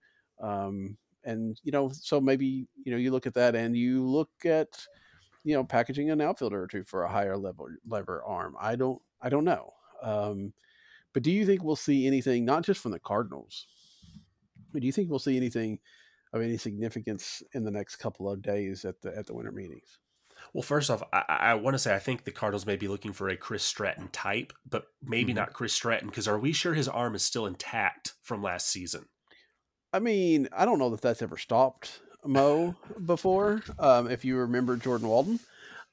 Um, 0.42 0.98
and 1.26 1.60
you 1.64 1.72
know, 1.72 1.90
so 1.94 2.22
maybe 2.22 2.68
you 2.84 2.92
know 2.92 2.98
you 2.98 3.12
look 3.12 3.28
at 3.28 3.34
that 3.34 3.56
and 3.56 3.76
you 3.76 4.06
look 4.06 4.30
at 4.46 4.86
you 5.44 5.54
know 5.54 5.64
packaging 5.64 6.10
an 6.10 6.22
outfielder 6.22 6.62
or 6.62 6.68
two 6.68 6.84
for 6.84 7.04
a 7.04 7.12
higher 7.12 7.38
level 7.38 7.68
lever 7.88 8.24
arm. 8.24 8.56
I 8.60 8.76
don't 8.76 9.02
I 9.22 9.30
don't 9.30 9.46
know. 9.46 9.74
Um, 10.02 10.54
but 11.14 11.24
do 11.24 11.32
you 11.32 11.46
think 11.46 11.64
we'll 11.64 11.76
see 11.76 12.08
anything 12.08 12.46
not 12.46 12.64
just 12.64 12.82
from 12.82 12.92
the 12.92 13.00
Cardinals? 13.00 13.68
Do 14.74 14.86
you 14.86 14.92
think 14.92 15.10
we'll 15.10 15.20
see 15.20 15.36
anything 15.36 15.80
of 16.34 16.42
any 16.42 16.58
significance 16.58 17.42
in 17.54 17.64
the 17.64 17.72
next 17.72 17.98
couple 17.98 18.30
of 18.30 18.42
days 18.42 18.86
at 18.86 19.02
the 19.02 19.16
at 19.18 19.28
the 19.28 19.34
winter 19.34 19.52
meetings? 19.52 20.00
Well, 20.54 20.64
first 20.64 20.90
off, 20.90 21.04
I, 21.12 21.24
I 21.28 21.54
want 21.56 21.76
to 21.76 21.80
say 21.80 21.94
I 21.94 22.00
think 22.00 22.24
the 22.24 22.32
Cardinals 22.32 22.66
may 22.66 22.76
be 22.76 22.88
looking 22.88 23.14
for 23.14 23.30
a 23.30 23.38
Chris 23.38 23.64
Stratton 23.64 24.10
type, 24.12 24.54
but 24.68 24.88
maybe 25.04 25.32
mm-hmm. 25.32 25.40
not 25.40 25.54
Chris 25.54 25.74
Stratton 25.74 26.08
because 26.08 26.28
are 26.28 26.40
we 26.40 26.54
sure 26.54 26.74
his 26.74 26.88
arm 26.88 27.16
is 27.16 27.24
still 27.24 27.46
intact 27.46 28.14
from 28.24 28.42
last 28.42 28.68
season? 28.68 29.06
I 29.92 30.00
mean, 30.00 30.48
I 30.56 30.66
don't 30.66 30.80
know 30.80 30.90
that 30.92 31.02
that's 31.02 31.22
ever 31.22 31.38
stopped 31.38 32.00
Mo 32.26 32.76
before. 33.06 33.64
Um, 33.80 34.10
if 34.10 34.24
you 34.24 34.38
remember 34.38 34.78
Jordan 34.78 35.08
Walden, 35.08 35.40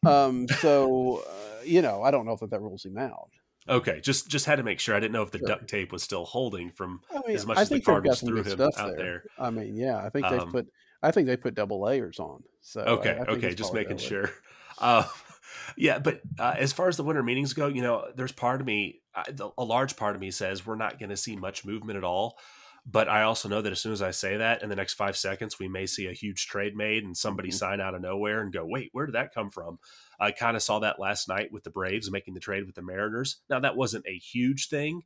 um, 0.07 0.49
so 0.61 1.23
uh, 1.29 1.63
you 1.65 1.83
know, 1.83 2.03
I 2.03 2.11
don't 2.11 2.27
know 2.27 2.33
if 2.33 2.41
that, 2.41 2.51
that 2.51 2.61
rules 2.61 2.85
him 2.85 2.99
out. 2.99 3.31
Okay, 3.69 4.01
just 4.01 4.29
just 4.29 4.47
had 4.47 4.57
to 4.57 4.63
make 4.63 4.79
sure. 4.81 4.95
I 4.95 5.01
didn't 5.01 5.13
know 5.13 5.23
if 5.23 5.31
the 5.31 5.39
sure. 5.39 5.49
duct 5.49 5.69
tape 5.69 5.93
was 5.93 6.03
still 6.03 6.25
holding 6.25 6.71
from 6.71 7.01
I 7.11 7.21
mean, 7.27 7.37
as 7.37 7.47
much 7.47 7.59
I 7.59 7.63
as 7.63 7.69
the 7.69 7.81
Cardinals 7.81 8.21
threw 8.21 8.43
him 8.43 8.61
out 8.61 8.75
there. 8.77 8.97
there. 8.97 9.25
I 9.39 9.51
mean, 9.51 9.77
yeah, 9.77 9.99
I 9.99 10.09
think 10.09 10.29
they 10.29 10.39
um, 10.39 10.53
put 10.53 10.69
I 11.03 11.11
think 11.11 11.27
they 11.27 11.37
put 11.37 11.55
double 11.55 11.81
layers 11.81 12.19
on. 12.19 12.43
So 12.61 12.81
okay, 12.81 13.19
I 13.19 13.33
okay, 13.33 13.55
just 13.55 13.75
making 13.75 13.99
sure. 13.99 14.31
Uh, 14.79 15.05
yeah, 15.77 15.99
but 15.99 16.21
uh, 16.39 16.55
as 16.57 16.73
far 16.73 16.89
as 16.89 16.97
the 16.97 17.03
winter 17.03 17.23
meetings 17.23 17.55
go, 17.55 17.67
you 17.67 17.83
know, 17.83 18.07
there's 18.15 18.33
part 18.33 18.61
of 18.61 18.67
me, 18.67 19.01
a 19.57 19.65
large 19.65 19.97
part 19.97 20.15
of 20.15 20.21
me 20.21 20.31
says 20.31 20.67
we're 20.67 20.77
not 20.77 20.99
going 20.99 21.11
to 21.11 21.17
see 21.17 21.35
much 21.35 21.65
movement 21.65 21.97
at 21.97 22.05
all. 22.05 22.39
But 22.89 23.09
I 23.09 23.23
also 23.23 23.49
know 23.49 23.61
that 23.63 23.73
as 23.73 23.81
soon 23.81 23.93
as 23.93 24.01
I 24.01 24.13
say 24.13 24.37
that, 24.37 24.63
in 24.63 24.69
the 24.69 24.77
next 24.77 24.95
five 24.95 25.17
seconds, 25.17 25.59
we 25.59 25.67
may 25.67 25.87
see 25.87 26.07
a 26.07 26.13
huge 26.13 26.47
trade 26.47 26.77
made 26.77 27.03
and 27.03 27.17
somebody 27.17 27.49
mm-hmm. 27.49 27.57
sign 27.57 27.81
out 27.81 27.97
of 27.97 28.01
nowhere 28.01 28.41
and 28.41 28.53
go, 28.53 28.65
wait, 28.65 28.91
where 28.93 29.07
did 29.07 29.17
that 29.17 29.35
come 29.35 29.51
from? 29.51 29.81
I 30.21 30.31
kind 30.31 30.57
of 30.57 30.63
saw 30.63 30.79
that 30.79 31.01
last 31.01 31.29
night 31.29 31.51
with 31.51 31.65
the 31.65 31.71
Braves 31.71 32.13
making 32.13 32.35
the 32.35 32.41
trade 32.41 32.65
with 32.65 32.77
the 32.77 32.83
Mariners. 32.83 33.41
Now, 33.51 33.59
that 33.59 33.77
wasn't 33.77 34.07
a 34.07 34.17
huge 34.17 34.69
thing, 34.69 35.03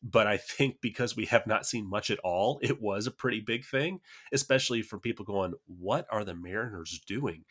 but 0.00 0.28
I 0.28 0.36
think 0.36 0.76
because 0.80 1.16
we 1.16 1.24
have 1.24 1.44
not 1.44 1.66
seen 1.66 1.90
much 1.90 2.08
at 2.08 2.20
all, 2.20 2.60
it 2.62 2.80
was 2.80 3.08
a 3.08 3.10
pretty 3.10 3.40
big 3.40 3.64
thing, 3.64 3.98
especially 4.32 4.82
for 4.82 5.00
people 5.00 5.24
going, 5.24 5.54
what 5.66 6.06
are 6.12 6.22
the 6.22 6.34
Mariners 6.36 7.00
doing? 7.04 7.44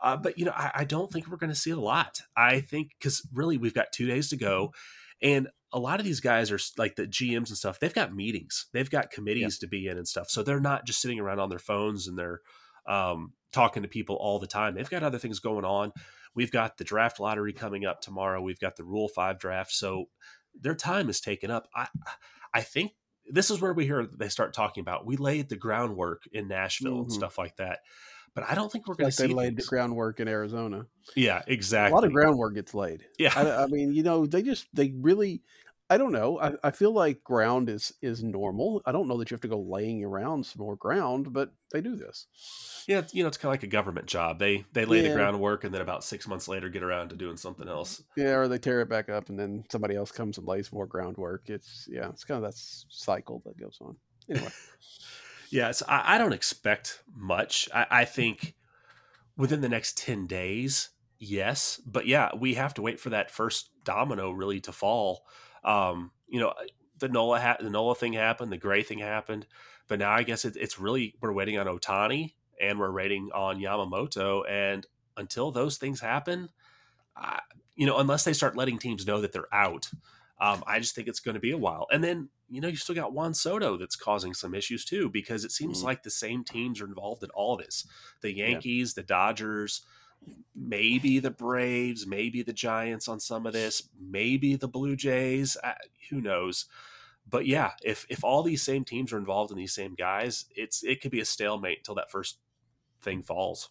Uh, 0.00 0.16
but, 0.16 0.38
you 0.38 0.44
know, 0.44 0.52
I, 0.54 0.70
I 0.74 0.84
don't 0.84 1.10
think 1.10 1.26
we're 1.26 1.38
going 1.38 1.50
to 1.50 1.56
see 1.56 1.70
a 1.70 1.76
lot. 1.76 2.20
I 2.36 2.60
think 2.60 2.92
because 2.98 3.26
really 3.32 3.58
we've 3.58 3.74
got 3.74 3.90
two 3.92 4.06
days 4.06 4.28
to 4.28 4.36
go. 4.36 4.72
And 5.22 5.48
a 5.74 5.78
lot 5.78 5.98
of 5.98 6.06
these 6.06 6.20
guys 6.20 6.52
are 6.52 6.58
like 6.78 6.94
the 6.94 7.06
GMs 7.06 7.48
and 7.48 7.58
stuff. 7.58 7.80
They've 7.80 7.92
got 7.92 8.14
meetings, 8.14 8.66
they've 8.72 8.88
got 8.88 9.10
committees 9.10 9.58
yeah. 9.60 9.66
to 9.66 9.68
be 9.68 9.88
in 9.88 9.98
and 9.98 10.08
stuff. 10.08 10.30
So 10.30 10.42
they're 10.42 10.60
not 10.60 10.86
just 10.86 11.00
sitting 11.00 11.18
around 11.18 11.40
on 11.40 11.50
their 11.50 11.58
phones 11.58 12.06
and 12.06 12.16
they're 12.16 12.40
um, 12.86 13.32
talking 13.52 13.82
to 13.82 13.88
people 13.88 14.16
all 14.16 14.38
the 14.38 14.46
time. 14.46 14.74
They've 14.74 14.88
got 14.88 15.02
other 15.02 15.18
things 15.18 15.40
going 15.40 15.64
on. 15.64 15.92
We've 16.34 16.52
got 16.52 16.78
the 16.78 16.84
draft 16.84 17.18
lottery 17.20 17.52
coming 17.52 17.84
up 17.84 18.00
tomorrow. 18.00 18.40
We've 18.40 18.60
got 18.60 18.76
the 18.76 18.84
Rule 18.84 19.08
Five 19.08 19.38
draft. 19.38 19.72
So 19.72 20.06
their 20.58 20.76
time 20.76 21.08
is 21.08 21.20
taken 21.20 21.50
up. 21.50 21.68
I 21.74 21.88
I 22.54 22.60
think 22.60 22.92
this 23.26 23.50
is 23.50 23.60
where 23.60 23.72
we 23.72 23.84
hear 23.84 24.06
they 24.06 24.28
start 24.28 24.54
talking 24.54 24.80
about 24.80 25.06
we 25.06 25.16
laid 25.16 25.48
the 25.48 25.56
groundwork 25.56 26.22
in 26.32 26.46
Nashville 26.46 26.92
mm-hmm. 26.92 27.02
and 27.02 27.12
stuff 27.12 27.36
like 27.36 27.56
that. 27.56 27.80
But 28.34 28.50
I 28.50 28.56
don't 28.56 28.70
think 28.70 28.88
we're 28.88 28.94
going 28.94 29.06
like 29.06 29.14
to 29.14 29.22
see. 29.22 29.28
They 29.28 29.34
laid 29.34 29.56
things. 29.56 29.66
the 29.66 29.68
groundwork 29.68 30.18
in 30.18 30.26
Arizona. 30.26 30.86
Yeah, 31.14 31.42
exactly. 31.46 31.92
A 31.92 31.94
lot 31.94 32.04
of 32.04 32.12
groundwork 32.12 32.54
gets 32.54 32.74
laid. 32.74 33.04
Yeah, 33.16 33.32
I, 33.34 33.62
I 33.62 33.66
mean, 33.66 33.92
you 33.92 34.02
know, 34.02 34.26
they 34.26 34.42
just 34.42 34.66
they 34.74 34.92
really 34.96 35.42
I 35.90 35.98
don't 35.98 36.12
know. 36.12 36.40
I, 36.40 36.52
I 36.62 36.70
feel 36.70 36.92
like 36.92 37.22
ground 37.22 37.68
is 37.68 37.92
is 38.00 38.22
normal. 38.22 38.80
I 38.86 38.92
don't 38.92 39.06
know 39.06 39.18
that 39.18 39.30
you 39.30 39.34
have 39.34 39.42
to 39.42 39.48
go 39.48 39.60
laying 39.60 40.02
around 40.02 40.46
some 40.46 40.64
more 40.64 40.76
ground, 40.76 41.32
but 41.32 41.52
they 41.72 41.82
do 41.82 41.94
this. 41.94 42.26
Yeah, 42.88 43.02
you 43.12 43.22
know, 43.22 43.28
it's 43.28 43.36
kind 43.36 43.50
of 43.50 43.52
like 43.52 43.64
a 43.64 43.68
government 43.68 44.06
job. 44.06 44.38
They 44.38 44.64
they 44.72 44.86
lay 44.86 45.02
yeah. 45.02 45.10
the 45.10 45.14
groundwork, 45.14 45.64
and 45.64 45.74
then 45.74 45.82
about 45.82 46.02
six 46.02 46.26
months 46.26 46.48
later, 46.48 46.70
get 46.70 46.82
around 46.82 47.10
to 47.10 47.16
doing 47.16 47.36
something 47.36 47.68
else. 47.68 48.02
Yeah, 48.16 48.36
or 48.36 48.48
they 48.48 48.56
tear 48.56 48.80
it 48.80 48.88
back 48.88 49.10
up, 49.10 49.28
and 49.28 49.38
then 49.38 49.64
somebody 49.70 49.94
else 49.94 50.10
comes 50.10 50.38
and 50.38 50.46
lays 50.46 50.72
more 50.72 50.86
groundwork. 50.86 51.50
It's 51.50 51.86
yeah, 51.90 52.08
it's 52.08 52.24
kind 52.24 52.42
of 52.42 52.50
that 52.50 52.58
cycle 52.88 53.42
that 53.44 53.58
goes 53.58 53.76
on. 53.82 53.96
Anyway, 54.30 54.50
yeah, 55.50 55.70
so 55.72 55.84
I, 55.86 56.14
I 56.14 56.18
don't 56.18 56.32
expect 56.32 57.02
much. 57.14 57.68
I, 57.74 57.86
I 57.90 58.04
think 58.06 58.54
within 59.36 59.60
the 59.60 59.68
next 59.68 59.98
ten 59.98 60.26
days, 60.26 60.88
yes, 61.18 61.78
but 61.84 62.06
yeah, 62.06 62.30
we 62.34 62.54
have 62.54 62.72
to 62.74 62.82
wait 62.82 63.00
for 63.00 63.10
that 63.10 63.30
first 63.30 63.68
domino 63.84 64.30
really 64.30 64.60
to 64.60 64.72
fall 64.72 65.26
um, 65.64 66.10
you 66.28 66.40
know, 66.40 66.52
the 66.98 67.08
Nola 67.08 67.40
ha- 67.40 67.56
the 67.60 67.70
Nola 67.70 67.94
thing 67.94 68.12
happened, 68.12 68.52
the 68.52 68.58
Gray 68.58 68.82
thing 68.82 68.98
happened, 68.98 69.46
but 69.88 69.98
now 69.98 70.12
I 70.12 70.22
guess 70.22 70.44
it, 70.44 70.56
it's 70.56 70.78
really 70.78 71.14
we're 71.20 71.32
waiting 71.32 71.58
on 71.58 71.66
Ohtani 71.66 72.34
and 72.60 72.78
we're 72.78 72.92
waiting 72.92 73.30
on 73.34 73.58
Yamamoto, 73.58 74.42
and 74.48 74.86
until 75.16 75.50
those 75.50 75.76
things 75.76 76.00
happen, 76.00 76.48
uh, 77.20 77.38
you 77.74 77.86
know, 77.86 77.98
unless 77.98 78.24
they 78.24 78.32
start 78.32 78.56
letting 78.56 78.78
teams 78.78 79.06
know 79.06 79.20
that 79.20 79.32
they're 79.32 79.52
out, 79.52 79.90
um, 80.40 80.62
I 80.66 80.78
just 80.78 80.94
think 80.94 81.08
it's 81.08 81.20
going 81.20 81.34
to 81.34 81.40
be 81.40 81.52
a 81.52 81.58
while. 81.58 81.86
And 81.92 82.02
then 82.02 82.28
you 82.48 82.60
know 82.60 82.68
you 82.68 82.76
still 82.76 82.94
got 82.94 83.12
Juan 83.12 83.34
Soto 83.34 83.76
that's 83.76 83.96
causing 83.96 84.34
some 84.34 84.54
issues 84.54 84.84
too 84.84 85.08
because 85.08 85.44
it 85.44 85.52
seems 85.52 85.82
mm. 85.82 85.84
like 85.84 86.02
the 86.02 86.10
same 86.10 86.44
teams 86.44 86.80
are 86.80 86.86
involved 86.86 87.22
in 87.22 87.30
all 87.30 87.56
this: 87.56 87.86
the 88.20 88.34
Yankees, 88.34 88.94
yeah. 88.96 89.02
the 89.02 89.06
Dodgers 89.06 89.82
maybe 90.54 91.18
the 91.18 91.30
Braves, 91.30 92.06
maybe 92.06 92.42
the 92.42 92.52
Giants 92.52 93.08
on 93.08 93.20
some 93.20 93.46
of 93.46 93.52
this, 93.52 93.88
maybe 94.00 94.56
the 94.56 94.68
Blue 94.68 94.96
Jays. 94.96 95.56
Uh, 95.62 95.72
who 96.10 96.20
knows? 96.20 96.66
But 97.28 97.46
yeah, 97.46 97.72
if 97.82 98.06
if 98.08 98.22
all 98.22 98.42
these 98.42 98.62
same 98.62 98.84
teams 98.84 99.12
are 99.12 99.18
involved 99.18 99.50
in 99.50 99.56
these 99.56 99.74
same 99.74 99.94
guys, 99.94 100.46
it's 100.54 100.82
it 100.84 101.00
could 101.00 101.10
be 101.10 101.20
a 101.20 101.24
stalemate 101.24 101.78
until 101.78 101.94
that 101.96 102.10
first 102.10 102.38
thing 103.02 103.22
falls. 103.22 103.70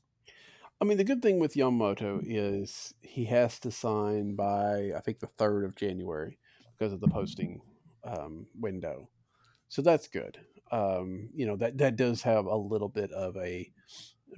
I 0.82 0.86
mean, 0.86 0.98
the 0.98 1.04
good 1.04 1.22
thing 1.22 1.40
with 1.40 1.54
Yamamoto 1.54 2.22
is 2.26 2.94
he 3.02 3.26
has 3.26 3.60
to 3.60 3.72
sign 3.72 4.36
by 4.36 4.92
I 4.96 5.00
think 5.02 5.20
the 5.20 5.28
third 5.28 5.66
of 5.66 5.76
January 5.76 6.40
because 6.78 6.94
of 6.94 7.00
the 7.00 7.08
posting 7.08 7.62
um, 8.04 8.48
window, 8.60 9.10
so 9.70 9.82
that's 9.82 10.08
good. 10.08 10.40
Um, 10.72 11.30
you 11.36 11.46
know 11.46 11.56
that 11.58 11.78
that 11.78 11.96
does 11.96 12.24
have 12.24 12.46
a 12.46 12.56
little 12.56 12.90
bit 12.90 13.12
of 13.12 13.38
a 13.38 13.72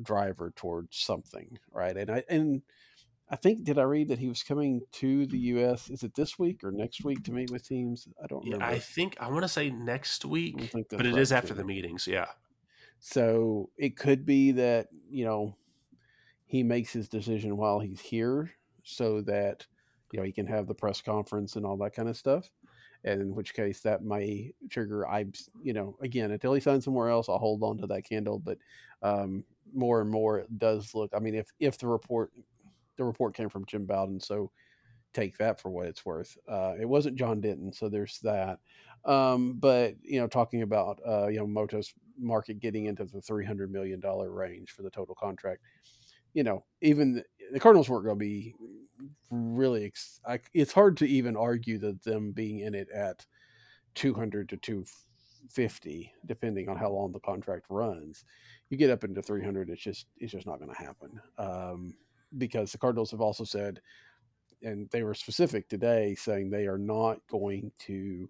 driver 0.01 0.51
towards 0.55 0.97
something, 0.97 1.57
right? 1.71 1.95
And 1.95 2.09
I 2.09 2.23
and 2.29 2.61
I 3.29 3.35
think 3.35 3.63
did 3.63 3.79
I 3.79 3.83
read 3.83 4.09
that 4.09 4.19
he 4.19 4.27
was 4.27 4.43
coming 4.43 4.81
to 4.93 5.25
the 5.25 5.37
U.S. 5.37 5.89
Is 5.89 6.03
it 6.03 6.13
this 6.13 6.37
week 6.37 6.63
or 6.63 6.71
next 6.71 7.03
week 7.03 7.23
to 7.23 7.31
meet 7.31 7.49
with 7.49 7.67
teams? 7.67 8.07
I 8.23 8.27
don't 8.27 8.43
remember. 8.43 8.65
Yeah, 8.65 8.71
I 8.71 8.79
think 8.79 9.17
I 9.19 9.29
want 9.29 9.43
to 9.43 9.49
say 9.49 9.69
next 9.69 10.25
week, 10.25 10.71
but 10.91 11.05
it 11.05 11.17
is 11.17 11.31
after 11.31 11.53
the 11.53 11.63
meetings. 11.63 12.07
Yeah. 12.07 12.27
So 12.99 13.69
it 13.77 13.97
could 13.97 14.25
be 14.25 14.51
that 14.53 14.87
you 15.09 15.25
know 15.25 15.55
he 16.45 16.61
makes 16.61 16.93
his 16.93 17.09
decision 17.09 17.57
while 17.57 17.79
he's 17.79 17.99
here, 17.99 18.51
so 18.83 19.21
that 19.21 19.65
you 20.11 20.19
know 20.19 20.25
he 20.25 20.31
can 20.31 20.45
have 20.45 20.67
the 20.67 20.75
press 20.75 21.01
conference 21.01 21.55
and 21.55 21.65
all 21.65 21.77
that 21.77 21.95
kind 21.95 22.09
of 22.09 22.17
stuff. 22.17 22.49
And 23.03 23.21
in 23.21 23.35
which 23.35 23.53
case 23.53 23.81
that 23.81 24.03
may 24.03 24.53
trigger 24.69 25.07
I 25.07 25.25
you 25.61 25.73
know 25.73 25.97
again 26.01 26.31
until 26.31 26.53
he 26.53 26.59
signs 26.59 26.85
somewhere 26.85 27.09
else 27.09 27.29
I'll 27.29 27.37
hold 27.37 27.61
on 27.61 27.77
to 27.77 27.87
that 27.87 28.09
candle 28.09 28.39
but 28.39 28.57
um, 29.03 29.43
more 29.73 30.01
and 30.01 30.09
more 30.09 30.39
it 30.39 30.57
does 30.57 30.93
look. 30.93 31.11
I 31.15 31.19
mean, 31.19 31.35
if 31.35 31.47
if 31.59 31.77
the 31.77 31.87
report 31.87 32.31
the 32.97 33.03
report 33.03 33.35
came 33.35 33.49
from 33.49 33.65
Jim 33.65 33.85
Bowden, 33.85 34.19
so 34.19 34.51
take 35.13 35.37
that 35.37 35.59
for 35.59 35.69
what 35.69 35.87
it's 35.87 36.05
worth. 36.05 36.37
Uh, 36.47 36.73
it 36.79 36.87
wasn't 36.87 37.15
John 37.15 37.41
Denton, 37.41 37.71
so 37.71 37.89
there's 37.89 38.19
that. 38.19 38.59
Um, 39.05 39.53
but 39.53 39.95
you 40.03 40.19
know, 40.19 40.27
talking 40.27 40.61
about 40.61 40.99
uh, 41.07 41.27
you 41.27 41.37
know 41.37 41.47
Moto's 41.47 41.93
market 42.19 42.59
getting 42.59 42.85
into 42.85 43.05
the 43.05 43.21
three 43.21 43.45
hundred 43.45 43.71
million 43.71 43.99
dollar 43.99 44.31
range 44.31 44.71
for 44.71 44.83
the 44.83 44.89
total 44.89 45.15
contract. 45.15 45.61
You 46.33 46.43
know, 46.43 46.65
even 46.81 47.13
the, 47.13 47.23
the 47.53 47.59
Cardinals 47.59 47.89
weren't 47.89 48.05
going 48.05 48.19
to 48.19 48.25
be 48.25 48.53
really. 49.31 49.85
Ex- 49.85 50.19
I, 50.27 50.39
it's 50.53 50.73
hard 50.73 50.97
to 50.97 51.07
even 51.07 51.37
argue 51.37 51.77
that 51.79 52.03
them 52.03 52.31
being 52.31 52.59
in 52.59 52.75
it 52.75 52.89
at 52.89 53.25
two 53.95 54.13
hundred 54.13 54.49
to 54.49 54.57
two 54.57 54.85
fifty, 55.49 56.11
depending 56.25 56.69
on 56.69 56.77
how 56.77 56.91
long 56.91 57.11
the 57.11 57.19
contract 57.19 57.65
runs, 57.69 58.23
you 58.69 58.77
get 58.77 58.89
up 58.89 59.03
into 59.03 59.21
300 59.21 59.69
it's 59.69 59.81
just 59.81 60.07
it's 60.17 60.31
just 60.31 60.47
not 60.47 60.59
going 60.59 60.73
to 60.73 60.83
happen 60.83 61.19
um, 61.37 61.93
because 62.37 62.71
the 62.71 62.77
cardinals 62.77 63.11
have 63.11 63.21
also 63.21 63.43
said 63.43 63.79
and 64.61 64.89
they 64.89 65.03
were 65.03 65.13
specific 65.13 65.69
today 65.69 66.15
saying 66.15 66.49
they 66.49 66.65
are 66.65 66.77
not 66.77 67.19
going 67.29 67.71
to 67.77 68.29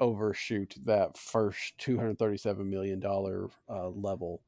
overshoot 0.00 0.74
that 0.84 1.16
first 1.16 1.78
237 1.78 2.68
million 2.68 3.00
dollar 3.00 3.48
uh, 3.68 3.88
level 3.88 4.42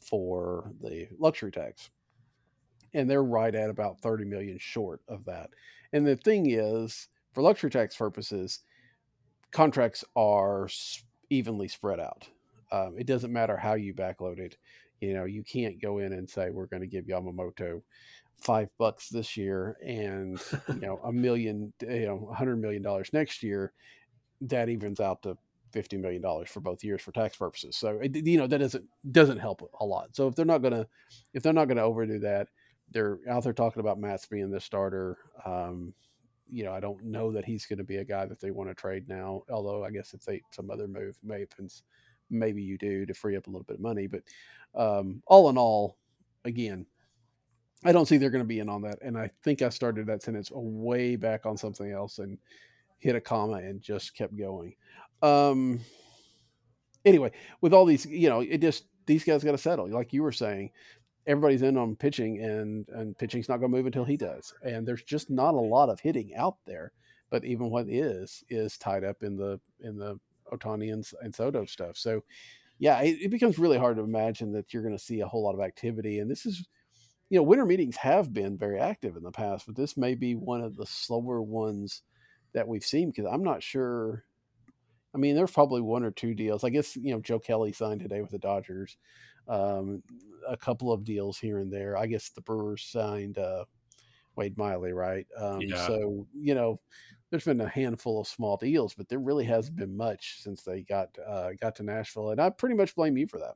for 0.00 0.72
the 0.82 1.08
luxury 1.18 1.50
tax. 1.50 1.90
And 2.94 3.08
they're 3.08 3.24
right 3.24 3.54
at 3.54 3.70
about 3.70 4.00
30 4.00 4.24
million 4.24 4.58
short 4.58 5.00
of 5.08 5.24
that. 5.26 5.50
And 5.92 6.06
the 6.06 6.16
thing 6.16 6.50
is 6.50 7.08
for 7.32 7.42
luxury 7.42 7.70
tax 7.70 7.96
purposes 7.96 8.60
contracts 9.50 10.04
are 10.14 10.68
evenly 11.30 11.68
spread 11.68 12.00
out 12.00 12.28
um, 12.70 12.94
it 12.98 13.06
doesn't 13.06 13.32
matter 13.32 13.56
how 13.56 13.74
you 13.74 13.94
backload 13.94 14.38
it. 14.38 14.56
You 15.00 15.14
know, 15.14 15.24
you 15.24 15.42
can't 15.42 15.80
go 15.80 15.98
in 15.98 16.12
and 16.12 16.28
say 16.28 16.50
we're 16.50 16.66
going 16.66 16.82
to 16.82 16.88
give 16.88 17.06
Yamamoto 17.06 17.82
five 18.40 18.68
bucks 18.78 19.08
this 19.08 19.36
year 19.36 19.76
and 19.84 20.40
you 20.68 20.80
know 20.80 21.00
a 21.04 21.12
million, 21.12 21.72
you 21.80 22.06
know, 22.06 22.28
a 22.30 22.34
hundred 22.34 22.56
million 22.60 22.82
dollars 22.82 23.10
next 23.12 23.42
year. 23.42 23.72
That 24.40 24.68
evens 24.68 25.00
out 25.00 25.22
to 25.22 25.36
fifty 25.72 25.96
million 25.96 26.22
dollars 26.22 26.48
for 26.50 26.60
both 26.60 26.84
years 26.84 27.02
for 27.02 27.12
tax 27.12 27.36
purposes. 27.36 27.76
So 27.76 27.98
it, 28.02 28.14
you 28.14 28.38
know 28.38 28.46
that 28.46 28.58
doesn't 28.58 28.84
doesn't 29.10 29.38
help 29.38 29.68
a 29.80 29.84
lot. 29.84 30.14
So 30.14 30.28
if 30.28 30.34
they're 30.34 30.44
not 30.44 30.62
gonna 30.62 30.86
if 31.34 31.42
they're 31.42 31.52
not 31.52 31.68
gonna 31.68 31.82
overdo 31.82 32.18
that, 32.20 32.48
they're 32.90 33.18
out 33.28 33.44
there 33.44 33.52
talking 33.52 33.80
about 33.80 33.98
Matz 34.00 34.26
being 34.26 34.50
the 34.50 34.60
starter. 34.60 35.18
Um, 35.44 35.94
you 36.50 36.64
know, 36.64 36.72
I 36.72 36.80
don't 36.80 37.02
know 37.04 37.32
that 37.32 37.44
he's 37.44 37.66
going 37.66 37.78
to 37.78 37.84
be 37.84 37.96
a 37.96 38.04
guy 38.04 38.26
that 38.26 38.40
they 38.40 38.50
want 38.50 38.70
to 38.70 38.74
trade 38.74 39.08
now. 39.08 39.42
Although 39.50 39.84
I 39.84 39.90
guess 39.90 40.14
if 40.14 40.24
they 40.24 40.42
some 40.50 40.70
other 40.70 40.88
move 40.88 41.16
happens, 41.30 41.82
maybe 42.30 42.62
you 42.62 42.78
do 42.78 43.06
to 43.06 43.14
free 43.14 43.36
up 43.36 43.46
a 43.46 43.50
little 43.50 43.64
bit 43.64 43.76
of 43.76 43.82
money. 43.82 44.06
But 44.06 44.22
um, 44.74 45.22
all 45.26 45.48
in 45.50 45.58
all, 45.58 45.96
again, 46.44 46.86
I 47.84 47.92
don't 47.92 48.06
see 48.06 48.16
they're 48.16 48.30
going 48.30 48.44
to 48.44 48.48
be 48.48 48.60
in 48.60 48.68
on 48.68 48.82
that. 48.82 48.98
And 49.02 49.16
I 49.16 49.30
think 49.42 49.62
I 49.62 49.68
started 49.68 50.06
that 50.06 50.22
sentence 50.22 50.50
way 50.52 51.16
back 51.16 51.46
on 51.46 51.56
something 51.56 51.90
else 51.90 52.18
and 52.18 52.38
hit 52.98 53.14
a 53.14 53.20
comma 53.20 53.58
and 53.58 53.80
just 53.80 54.16
kept 54.16 54.36
going. 54.36 54.74
Um, 55.22 55.80
anyway, 57.04 57.32
with 57.60 57.72
all 57.72 57.84
these, 57.84 58.06
you 58.06 58.28
know, 58.28 58.40
it 58.40 58.58
just 58.58 58.84
these 59.06 59.24
guys 59.24 59.44
got 59.44 59.52
to 59.52 59.58
settle. 59.58 59.88
Like 59.88 60.12
you 60.12 60.22
were 60.22 60.32
saying, 60.32 60.70
everybody's 61.28 61.62
in 61.62 61.76
on 61.76 61.94
pitching, 61.94 62.40
and 62.42 62.88
and 62.88 63.16
pitching's 63.16 63.48
not 63.48 63.58
going 63.58 63.70
to 63.70 63.76
move 63.76 63.86
until 63.86 64.04
he 64.04 64.16
does. 64.16 64.52
And 64.64 64.86
there's 64.86 65.02
just 65.02 65.30
not 65.30 65.54
a 65.54 65.60
lot 65.60 65.90
of 65.90 66.00
hitting 66.00 66.34
out 66.34 66.56
there. 66.66 66.92
But 67.30 67.44
even 67.44 67.70
what 67.70 67.88
is 67.88 68.42
is 68.48 68.78
tied 68.78 69.04
up 69.04 69.22
in 69.22 69.36
the 69.36 69.60
in 69.80 69.98
the 69.98 70.18
Ohtani 70.52 70.92
and, 70.92 71.06
and 71.20 71.34
Soto 71.34 71.66
stuff. 71.66 71.96
So, 71.96 72.24
yeah, 72.78 73.00
it, 73.02 73.18
it 73.20 73.30
becomes 73.30 73.58
really 73.58 73.78
hard 73.78 73.96
to 73.98 74.02
imagine 74.02 74.50
that 74.52 74.72
you're 74.72 74.82
going 74.82 74.96
to 74.96 75.02
see 75.02 75.20
a 75.20 75.26
whole 75.26 75.44
lot 75.44 75.54
of 75.54 75.60
activity. 75.60 76.20
And 76.20 76.30
this 76.30 76.46
is, 76.46 76.66
you 77.28 77.38
know, 77.38 77.42
winter 77.42 77.66
meetings 77.66 77.96
have 77.96 78.32
been 78.32 78.56
very 78.56 78.80
active 78.80 79.16
in 79.16 79.22
the 79.22 79.30
past, 79.30 79.66
but 79.66 79.76
this 79.76 79.98
may 79.98 80.14
be 80.14 80.34
one 80.34 80.62
of 80.62 80.74
the 80.74 80.86
slower 80.86 81.42
ones 81.42 82.02
that 82.54 82.66
we've 82.66 82.84
seen 82.84 83.10
because 83.10 83.26
I'm 83.30 83.44
not 83.44 83.62
sure 83.62 84.24
I 85.14 85.18
mean, 85.18 85.34
there's 85.34 85.50
probably 85.50 85.80
one 85.80 86.04
or 86.04 86.10
two 86.10 86.34
deals. 86.34 86.64
I 86.64 86.70
guess 86.70 86.96
you 86.96 87.12
know 87.12 87.20
Joe 87.20 87.38
Kelly 87.38 87.72
signed 87.72 88.00
today 88.00 88.20
with 88.20 88.30
the 88.30 88.38
Dodgers. 88.38 88.96
Um, 89.48 90.02
a 90.46 90.56
couple 90.56 90.92
of 90.92 91.04
deals 91.04 91.38
here 91.38 91.58
and 91.58 91.72
there. 91.72 91.96
I 91.96 92.06
guess 92.06 92.30
the 92.30 92.40
Brewers 92.40 92.82
signed 92.82 93.38
uh, 93.38 93.64
Wade 94.36 94.56
Miley, 94.56 94.92
right? 94.92 95.26
Um, 95.36 95.60
yeah. 95.60 95.86
So 95.86 96.26
you 96.34 96.54
know, 96.54 96.80
there's 97.30 97.44
been 97.44 97.60
a 97.60 97.68
handful 97.68 98.20
of 98.20 98.26
small 98.26 98.56
deals, 98.56 98.94
but 98.94 99.08
there 99.08 99.18
really 99.18 99.44
hasn't 99.44 99.76
been 99.76 99.96
much 99.96 100.38
since 100.40 100.62
they 100.62 100.82
got 100.82 101.16
uh, 101.26 101.50
got 101.60 101.76
to 101.76 101.82
Nashville, 101.82 102.30
and 102.30 102.40
I 102.40 102.50
pretty 102.50 102.74
much 102.74 102.94
blame 102.94 103.16
you 103.16 103.26
for 103.26 103.38
that. 103.38 103.54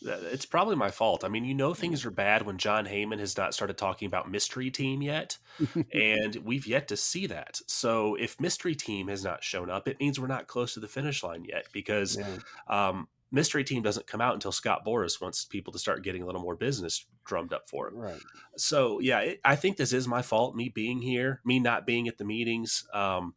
It's 0.00 0.46
probably 0.46 0.76
my 0.76 0.92
fault. 0.92 1.24
I 1.24 1.28
mean, 1.28 1.44
you 1.44 1.54
know, 1.54 1.74
things 1.74 2.04
are 2.04 2.10
bad 2.12 2.42
when 2.42 2.56
Jon 2.56 2.86
Heyman 2.86 3.18
has 3.18 3.36
not 3.36 3.52
started 3.52 3.76
talking 3.76 4.06
about 4.06 4.30
mystery 4.30 4.70
team 4.70 5.02
yet, 5.02 5.38
and 5.92 6.36
we've 6.36 6.66
yet 6.66 6.88
to 6.88 6.96
see 6.96 7.26
that. 7.26 7.60
So, 7.66 8.14
if 8.14 8.40
mystery 8.40 8.76
team 8.76 9.08
has 9.08 9.24
not 9.24 9.42
shown 9.42 9.70
up, 9.70 9.88
it 9.88 9.98
means 9.98 10.20
we're 10.20 10.28
not 10.28 10.46
close 10.46 10.74
to 10.74 10.80
the 10.80 10.88
finish 10.88 11.24
line 11.24 11.44
yet 11.44 11.66
because 11.72 12.16
yeah. 12.16 12.36
um, 12.68 13.08
mystery 13.30 13.64
team 13.64 13.82
doesn't 13.82 14.06
come 14.06 14.20
out 14.20 14.34
until 14.34 14.52
Scott 14.52 14.84
Boras 14.86 15.20
wants 15.20 15.44
people 15.44 15.72
to 15.72 15.78
start 15.78 16.02
getting 16.02 16.22
a 16.22 16.26
little 16.26 16.40
more 16.40 16.56
business 16.56 17.04
drummed 17.24 17.52
up 17.52 17.68
for 17.68 17.88
him. 17.88 17.96
Right. 17.96 18.20
So, 18.56 19.00
yeah, 19.00 19.20
it, 19.20 19.40
I 19.44 19.56
think 19.56 19.76
this 19.76 19.92
is 19.92 20.08
my 20.08 20.22
fault. 20.22 20.56
Me 20.56 20.68
being 20.68 21.02
here, 21.02 21.40
me 21.44 21.60
not 21.60 21.86
being 21.86 22.08
at 22.08 22.18
the 22.18 22.24
meetings. 22.24 22.86
Um, 22.92 23.34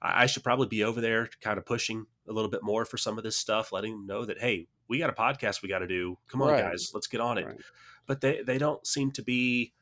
I, 0.00 0.22
I 0.22 0.26
should 0.26 0.44
probably 0.44 0.68
be 0.68 0.84
over 0.84 1.00
there, 1.00 1.28
kind 1.40 1.58
of 1.58 1.66
pushing 1.66 2.06
a 2.28 2.32
little 2.32 2.50
bit 2.50 2.62
more 2.62 2.84
for 2.84 2.96
some 2.96 3.18
of 3.18 3.24
this 3.24 3.36
stuff, 3.36 3.72
letting 3.72 3.92
them 3.92 4.06
know 4.06 4.24
that 4.24 4.40
hey, 4.40 4.68
we 4.88 4.98
got 4.98 5.10
a 5.10 5.12
podcast 5.12 5.62
we 5.62 5.68
got 5.68 5.80
to 5.80 5.88
do. 5.88 6.18
Come 6.28 6.42
on, 6.42 6.50
right. 6.50 6.70
guys, 6.70 6.92
let's 6.94 7.06
get 7.06 7.20
on 7.20 7.38
it. 7.38 7.46
Right. 7.46 7.60
But 8.06 8.20
they 8.20 8.42
they 8.42 8.58
don't 8.58 8.86
seem 8.86 9.10
to 9.12 9.22
be, 9.22 9.72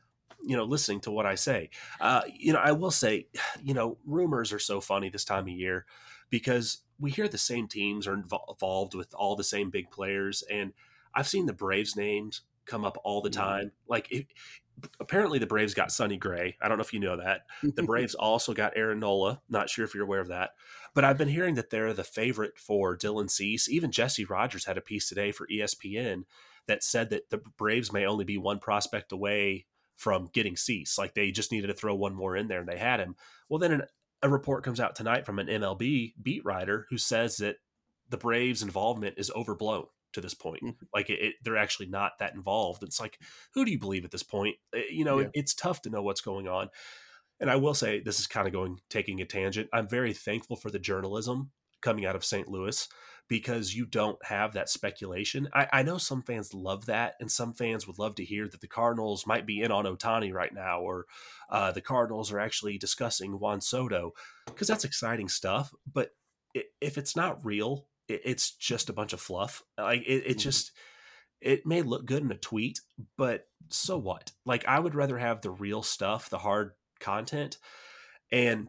you 0.42 0.56
know, 0.56 0.64
listening 0.64 1.00
to 1.00 1.10
what 1.10 1.26
I 1.26 1.34
say. 1.34 1.70
Uh, 2.00 2.22
you 2.34 2.52
know, 2.52 2.60
I 2.60 2.72
will 2.72 2.90
say, 2.90 3.26
you 3.62 3.74
know, 3.74 3.98
rumors 4.06 4.52
are 4.52 4.58
so 4.58 4.80
funny 4.80 5.10
this 5.10 5.24
time 5.24 5.44
of 5.44 5.48
year 5.48 5.84
because 6.34 6.78
we 6.98 7.12
hear 7.12 7.28
the 7.28 7.38
same 7.38 7.68
teams 7.68 8.08
are 8.08 8.14
involved 8.14 8.92
with 8.92 9.14
all 9.14 9.36
the 9.36 9.44
same 9.44 9.70
big 9.70 9.88
players, 9.92 10.42
and 10.50 10.72
I've 11.14 11.28
seen 11.28 11.46
the 11.46 11.52
Braves 11.52 11.94
names 11.94 12.40
come 12.66 12.84
up 12.84 12.98
all 13.04 13.20
the 13.20 13.30
mm-hmm. 13.30 13.40
time. 13.40 13.72
Like 13.86 14.10
it, 14.10 14.26
apparently 14.98 15.38
the 15.38 15.46
Braves 15.46 15.74
got 15.74 15.92
Sonny 15.92 16.16
Gray. 16.16 16.56
I 16.60 16.66
don't 16.66 16.76
know 16.76 16.82
if 16.82 16.92
you 16.92 16.98
know 16.98 17.18
that. 17.18 17.42
The 17.62 17.82
Braves 17.84 18.16
also 18.16 18.52
got 18.52 18.72
Aaron 18.74 18.98
Nola. 18.98 19.42
Not 19.48 19.70
sure 19.70 19.84
if 19.84 19.94
you're 19.94 20.02
aware 20.02 20.18
of 20.18 20.26
that. 20.26 20.54
But 20.92 21.04
I've 21.04 21.18
been 21.18 21.28
hearing 21.28 21.54
that 21.54 21.70
they're 21.70 21.92
the 21.92 22.02
favorite 22.02 22.58
for 22.58 22.96
Dylan 22.96 23.30
Cease. 23.30 23.68
Even 23.68 23.92
Jesse 23.92 24.24
Rogers 24.24 24.64
had 24.64 24.76
a 24.76 24.80
piece 24.80 25.08
today 25.08 25.30
for 25.30 25.46
ESPN 25.46 26.24
that 26.66 26.82
said 26.82 27.10
that 27.10 27.30
the 27.30 27.42
Braves 27.56 27.92
may 27.92 28.06
only 28.06 28.24
be 28.24 28.38
one 28.38 28.58
prospect 28.58 29.12
away 29.12 29.66
from 29.94 30.30
getting 30.32 30.56
Cease. 30.56 30.98
Like 30.98 31.14
they 31.14 31.30
just 31.30 31.52
needed 31.52 31.68
to 31.68 31.74
throw 31.74 31.94
one 31.94 32.16
more 32.16 32.36
in 32.36 32.48
there 32.48 32.58
and 32.58 32.68
they 32.68 32.78
had 32.78 32.98
him. 32.98 33.14
Well, 33.48 33.60
then 33.60 33.70
an, 33.70 33.82
a 34.24 34.28
report 34.28 34.64
comes 34.64 34.80
out 34.80 34.96
tonight 34.96 35.26
from 35.26 35.38
an 35.38 35.48
MLB 35.48 36.14
beat 36.20 36.44
writer 36.44 36.86
who 36.88 36.96
says 36.96 37.36
that 37.36 37.56
the 38.08 38.16
Braves' 38.16 38.62
involvement 38.62 39.16
is 39.18 39.30
overblown 39.36 39.84
to 40.14 40.20
this 40.22 40.32
point. 40.32 40.62
Mm-hmm. 40.62 40.86
Like 40.94 41.10
it, 41.10 41.20
it, 41.20 41.34
they're 41.44 41.58
actually 41.58 41.86
not 41.86 42.12
that 42.18 42.34
involved. 42.34 42.82
It's 42.82 43.00
like, 43.00 43.18
who 43.52 43.66
do 43.66 43.70
you 43.70 43.78
believe 43.78 44.04
at 44.04 44.10
this 44.10 44.22
point? 44.22 44.56
Eh, 44.74 44.84
you 44.90 45.04
know, 45.04 45.18
yeah. 45.18 45.26
it, 45.26 45.30
it's 45.34 45.54
tough 45.54 45.82
to 45.82 45.90
know 45.90 46.02
what's 46.02 46.22
going 46.22 46.48
on. 46.48 46.70
And 47.38 47.50
I 47.50 47.56
will 47.56 47.74
say, 47.74 48.00
this 48.00 48.18
is 48.18 48.26
kind 48.26 48.46
of 48.46 48.54
going 48.54 48.78
taking 48.88 49.20
a 49.20 49.26
tangent. 49.26 49.68
I'm 49.72 49.88
very 49.88 50.14
thankful 50.14 50.56
for 50.56 50.70
the 50.70 50.78
journalism 50.78 51.50
coming 51.82 52.06
out 52.06 52.16
of 52.16 52.24
St. 52.24 52.48
Louis 52.48 52.88
because 53.28 53.74
you 53.74 53.86
don't 53.86 54.22
have 54.24 54.52
that 54.52 54.68
speculation. 54.68 55.48
I, 55.54 55.66
I, 55.72 55.82
know 55.82 55.96
some 55.98 56.22
fans 56.22 56.52
love 56.52 56.86
that, 56.86 57.14
and 57.20 57.30
some 57.30 57.54
fans 57.54 57.86
would 57.86 57.98
love 57.98 58.16
to 58.16 58.24
hear 58.24 58.48
that 58.48 58.60
the 58.60 58.66
Cardinals 58.66 59.26
might 59.26 59.46
be 59.46 59.62
in 59.62 59.72
on 59.72 59.86
Ohtani 59.86 60.32
right 60.32 60.52
now, 60.52 60.80
or 60.80 61.06
uh, 61.48 61.72
the 61.72 61.80
Cardinals 61.80 62.32
are 62.32 62.40
actually 62.40 62.76
discussing 62.76 63.38
Juan 63.38 63.60
Soto, 63.60 64.12
because 64.46 64.68
that's 64.68 64.84
exciting 64.84 65.28
stuff. 65.28 65.72
But 65.90 66.10
if 66.80 66.98
it's 66.98 67.16
not 67.16 67.44
real, 67.44 67.86
it's 68.08 68.52
just 68.52 68.90
a 68.90 68.92
bunch 68.92 69.12
of 69.12 69.20
fluff. 69.20 69.62
Like 69.78 70.02
it, 70.02 70.06
it 70.06 70.28
mm-hmm. 70.28 70.38
just 70.38 70.72
it 71.40 71.66
may 71.66 71.82
look 71.82 72.06
good 72.06 72.22
in 72.22 72.30
a 72.30 72.36
tweet, 72.36 72.80
but 73.16 73.46
so 73.70 73.96
what? 73.98 74.32
Like 74.44 74.66
I 74.66 74.78
would 74.78 74.94
rather 74.94 75.18
have 75.18 75.40
the 75.40 75.50
real 75.50 75.82
stuff, 75.82 76.30
the 76.30 76.38
hard 76.38 76.72
content, 77.00 77.58
and 78.30 78.68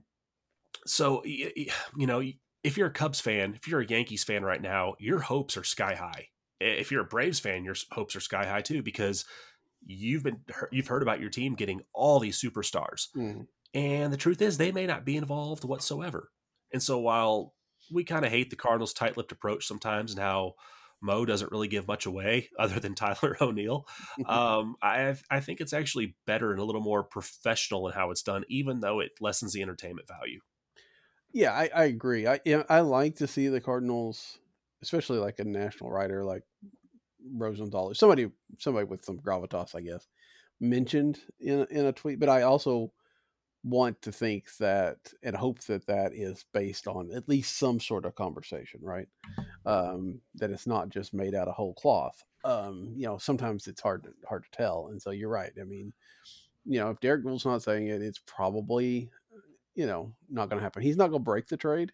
so 0.86 1.24
you 1.26 1.68
know 1.98 2.22
if 2.66 2.78
you're 2.78 2.88
a 2.88 2.92
Cubs 2.92 3.22
fan, 3.22 3.54
if 3.54 3.68
you're 3.68 3.82
a 3.82 3.86
Yankees 3.86 4.24
fan 4.24 4.44
right 4.44 4.62
now, 4.62 4.96
your 4.98 5.20
hopes 5.20 5.56
are 5.56 5.64
sky 5.64 5.94
high. 5.94 6.30
If 6.60 6.92
you're 6.92 7.04
a 7.04 7.06
Braves 7.06 7.40
fan, 7.40 7.64
your 7.64 7.76
hopes 7.92 8.16
are 8.16 8.20
sky 8.20 8.48
high 8.48 8.62
too 8.62 8.82
because 8.82 9.24
you've 9.86 10.24
been 10.24 10.40
you've 10.72 10.88
heard 10.88 11.04
about 11.04 11.20
your 11.20 11.30
team 11.30 11.54
getting 11.54 11.82
all 11.94 12.20
these 12.20 12.42
superstars. 12.42 13.10
Mm. 13.16 13.46
And 13.76 14.12
the 14.12 14.18
truth 14.18 14.42
is 14.42 14.58
they 14.58 14.72
may 14.72 14.88
not 14.88 15.06
be 15.06 15.16
involved 15.16 15.64
whatsoever. 15.64 16.32
And 16.74 16.82
so 16.82 16.98
while 16.98 17.54
we 17.94 18.04
kind 18.04 18.26
of 18.26 18.32
hate 18.32 18.50
the 18.50 18.56
Cardinals' 18.56 18.94
tight-lipped 18.94 19.32
approach 19.32 19.68
sometimes, 19.68 20.12
and 20.12 20.20
how 20.20 20.56
Mo 21.02 21.24
doesn't 21.24 21.52
really 21.52 21.68
give 21.68 21.88
much 21.88 22.08
away 22.08 22.50
other 22.58 22.80
than 22.80 22.96
Tyler 22.96 23.38
O'Neill. 23.40 23.86
Um, 24.26 24.76
I 24.82 25.16
I 25.30 25.40
think 25.40 25.62
it's 25.62 25.74
actually 25.74 26.16
better 26.26 26.52
and 26.52 26.60
a 26.60 26.64
little 26.64 26.82
more 26.82 27.04
professional 27.04 27.88
in 27.88 27.94
how 27.94 28.10
it's 28.10 28.24
done, 28.24 28.44
even 28.50 28.80
though 28.80 29.02
it 29.02 29.12
lessens 29.22 29.54
the 29.54 29.62
entertainment 29.62 30.08
value. 30.08 30.40
Yeah, 31.36 31.52
I, 31.52 31.70
I 31.76 31.84
agree. 31.86 32.26
I 32.28 32.40
I 32.70 32.80
like 32.80 33.16
to 33.18 33.28
see 33.28 33.50
the 33.50 33.60
Cardinals, 33.60 34.40
especially 34.82 35.18
like 35.20 35.38
a 35.40 35.44
national 35.44 35.92
writer 35.92 36.24
like 36.24 36.44
Rosenthal, 37.34 37.94
somebody 37.94 38.32
somebody 38.58 38.86
with 38.86 39.04
some 39.04 39.20
gravitas, 39.20 39.76
I 39.76 39.82
guess, 39.82 40.08
mentioned 40.62 41.20
in 41.42 41.68
in 41.70 41.88
a 41.88 41.92
tweet. 41.92 42.20
But 42.20 42.30
I 42.30 42.44
also 42.44 42.94
want 43.64 44.02
to 44.04 44.14
think 44.14 44.46
that 44.60 44.98
and 45.24 45.36
hope 45.36 45.60
that 45.66 45.88
that 45.88 46.14
is 46.14 46.46
based 46.54 46.88
on 46.88 47.12
at 47.14 47.28
least 47.28 47.58
some 47.58 47.82
sort 47.82 48.06
of 48.06 48.16
conversation, 48.16 48.80
right? 48.82 49.08
Um, 49.66 50.22
that 50.36 50.52
it's 50.52 50.68
not 50.68 50.90
just 50.90 51.14
made 51.14 51.36
out 51.36 51.50
of 51.50 51.56
whole 51.56 51.74
cloth. 51.74 52.24
Um, 52.46 52.94
you 52.96 53.08
know, 53.08 53.18
sometimes 53.18 53.68
it's 53.68 53.82
hard 53.82 54.04
to 54.04 54.12
hard 54.30 54.46
to 54.46 54.52
tell, 54.58 54.88
and 54.90 55.02
so 55.02 55.12
you're 55.12 55.30
right. 55.30 55.52
I 55.60 55.66
mean, 55.66 55.92
you 56.66 56.80
know, 56.80 56.90
if 56.92 57.00
Derek 57.02 57.24
Goold's 57.24 57.46
not 57.46 57.62
saying 57.62 57.88
it, 57.88 58.02
it's 58.02 58.22
probably 58.26 59.12
you 59.76 59.86
know 59.86 60.14
not 60.30 60.50
going 60.50 60.60
to 60.60 60.64
happen. 60.64 60.82
He's 60.82 60.98
not 60.98 61.10
going 61.10 61.22
to 61.22 61.26
break 61.26 61.48
the 61.48 61.58
trade 61.58 61.92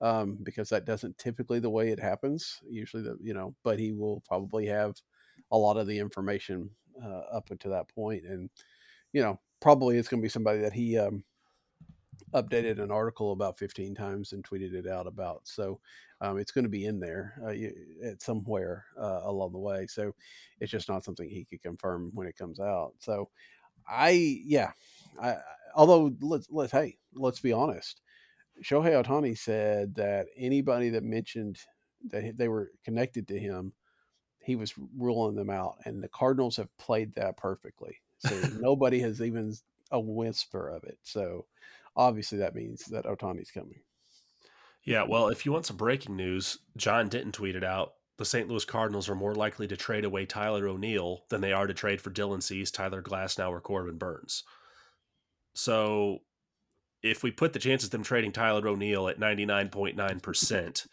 um, 0.00 0.38
because 0.42 0.68
that 0.70 0.84
doesn't 0.84 1.18
typically 1.18 1.60
the 1.60 1.70
way 1.70 1.90
it 1.90 2.00
happens. 2.00 2.60
Usually, 2.68 3.02
the 3.02 3.16
you 3.20 3.34
know, 3.34 3.54
but 3.64 3.78
he 3.78 3.92
will 3.92 4.22
probably 4.26 4.66
have 4.66 4.94
a 5.52 5.58
lot 5.58 5.76
of 5.76 5.86
the 5.86 5.98
information 5.98 6.70
uh, 7.02 7.22
up 7.32 7.50
until 7.50 7.72
that 7.72 7.88
point, 7.88 8.24
and 8.24 8.50
you 9.12 9.22
know, 9.22 9.38
probably 9.60 9.98
it's 9.98 10.08
going 10.08 10.20
to 10.20 10.24
be 10.24 10.30
somebody 10.30 10.60
that 10.60 10.72
he 10.72 10.98
um, 10.98 11.24
updated 12.34 12.82
an 12.82 12.90
article 12.90 13.32
about 13.32 13.58
15 13.58 13.94
times 13.94 14.32
and 14.32 14.44
tweeted 14.44 14.74
it 14.74 14.86
out 14.86 15.06
about. 15.06 15.40
So 15.44 15.80
um, 16.20 16.38
it's 16.38 16.52
going 16.52 16.64
to 16.64 16.70
be 16.70 16.86
in 16.86 17.00
there 17.00 17.34
uh, 17.44 18.06
at 18.06 18.22
somewhere 18.22 18.84
uh, 19.00 19.20
along 19.24 19.52
the 19.52 19.58
way. 19.58 19.86
So 19.86 20.12
it's 20.60 20.70
just 20.70 20.88
not 20.88 21.04
something 21.04 21.28
he 21.28 21.44
could 21.44 21.62
confirm 21.62 22.10
when 22.14 22.26
it 22.26 22.36
comes 22.36 22.60
out. 22.60 22.92
So 22.98 23.30
I, 23.88 24.10
yeah, 24.44 24.72
I, 25.20 25.36
although 25.76 26.12
let's 26.20 26.48
let's 26.50 26.72
hey, 26.72 26.96
let's 27.14 27.40
be 27.40 27.52
honest. 27.52 28.00
Shohei 28.64 29.04
Ohtani 29.04 29.38
said 29.38 29.94
that 29.96 30.26
anybody 30.36 30.88
that 30.90 31.04
mentioned 31.04 31.58
that 32.08 32.36
they 32.36 32.48
were 32.48 32.70
connected 32.84 33.28
to 33.28 33.38
him, 33.38 33.74
he 34.40 34.56
was 34.56 34.72
ruling 34.96 35.36
them 35.36 35.50
out, 35.50 35.76
and 35.84 36.02
the 36.02 36.08
Cardinals 36.08 36.56
have 36.56 36.74
played 36.78 37.14
that 37.14 37.36
perfectly. 37.36 37.98
So 38.18 38.40
nobody 38.58 38.98
has 39.00 39.20
even 39.20 39.54
a 39.90 40.00
whisper 40.00 40.70
of 40.70 40.84
it. 40.84 40.98
So 41.02 41.46
obviously 41.94 42.38
that 42.38 42.54
means 42.54 42.86
that 42.86 43.04
Ohtani's 43.04 43.50
coming. 43.50 43.80
Yeah, 44.84 45.02
well, 45.02 45.28
if 45.28 45.44
you 45.44 45.52
want 45.52 45.66
some 45.66 45.76
breaking 45.76 46.16
news, 46.16 46.58
John 46.76 47.08
Denton 47.08 47.32
tweeted 47.32 47.64
out 47.64 47.94
the 48.18 48.24
St. 48.24 48.48
Louis 48.48 48.64
Cardinals 48.64 49.08
are 49.08 49.14
more 49.14 49.34
likely 49.34 49.66
to 49.68 49.76
trade 49.76 50.04
away 50.04 50.24
Tyler 50.24 50.68
O'Neill 50.68 51.24
than 51.28 51.40
they 51.40 51.52
are 51.52 51.66
to 51.66 51.74
trade 51.74 52.00
for 52.00 52.10
Dylan 52.10 52.42
Cease, 52.42 52.70
Tyler 52.70 53.02
Glasnow, 53.02 53.50
or 53.50 53.60
Corbin 53.60 53.98
Burnes. 53.98 54.44
So 55.56 56.18
if 57.02 57.22
we 57.22 57.30
put 57.30 57.52
the 57.54 57.58
chances 57.58 57.88
of 57.88 57.90
them 57.92 58.02
trading 58.02 58.30
Tyler 58.30 58.68
O'Neill 58.68 59.08
at 59.08 59.18
99.9%, 59.18 60.86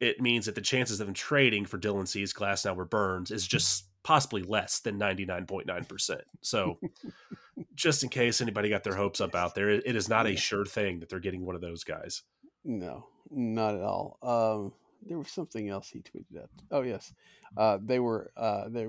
it 0.00 0.20
means 0.20 0.46
that 0.46 0.54
the 0.54 0.60
chances 0.62 1.00
of 1.00 1.06
them 1.06 1.14
trading 1.14 1.66
for 1.66 1.78
Dylan 1.78 2.08
Cease, 2.08 2.32
Glasnow, 2.32 2.76
or 2.76 2.86
Burnes 2.86 3.30
is 3.30 3.46
just 3.46 3.84
possibly 4.02 4.42
less 4.42 4.80
than 4.80 4.98
99.9%. 4.98 6.20
So 6.40 6.78
just 7.74 8.02
in 8.02 8.08
case 8.08 8.40
anybody 8.40 8.70
got 8.70 8.84
their 8.84 8.96
hopes 8.96 9.20
up 9.20 9.34
out 9.34 9.54
there, 9.54 9.68
it 9.68 9.94
is 9.94 10.08
not 10.08 10.26
a 10.26 10.34
sure 10.34 10.64
thing 10.64 11.00
that 11.00 11.10
they're 11.10 11.20
getting 11.20 11.44
one 11.44 11.54
of 11.54 11.60
those 11.60 11.84
guys. 11.84 12.22
No, 12.64 13.06
not 13.30 13.74
at 13.74 13.82
all. 13.82 14.18
Um, 14.22 14.72
there 15.06 15.18
was 15.18 15.28
something 15.28 15.68
else 15.68 15.90
he 15.90 16.00
tweeted 16.00 16.42
out. 16.42 16.50
Oh 16.70 16.82
yes, 16.82 17.12
uh, 17.56 17.78
they 17.82 17.98
were 17.98 18.32
uh, 18.36 18.68
they 18.68 18.88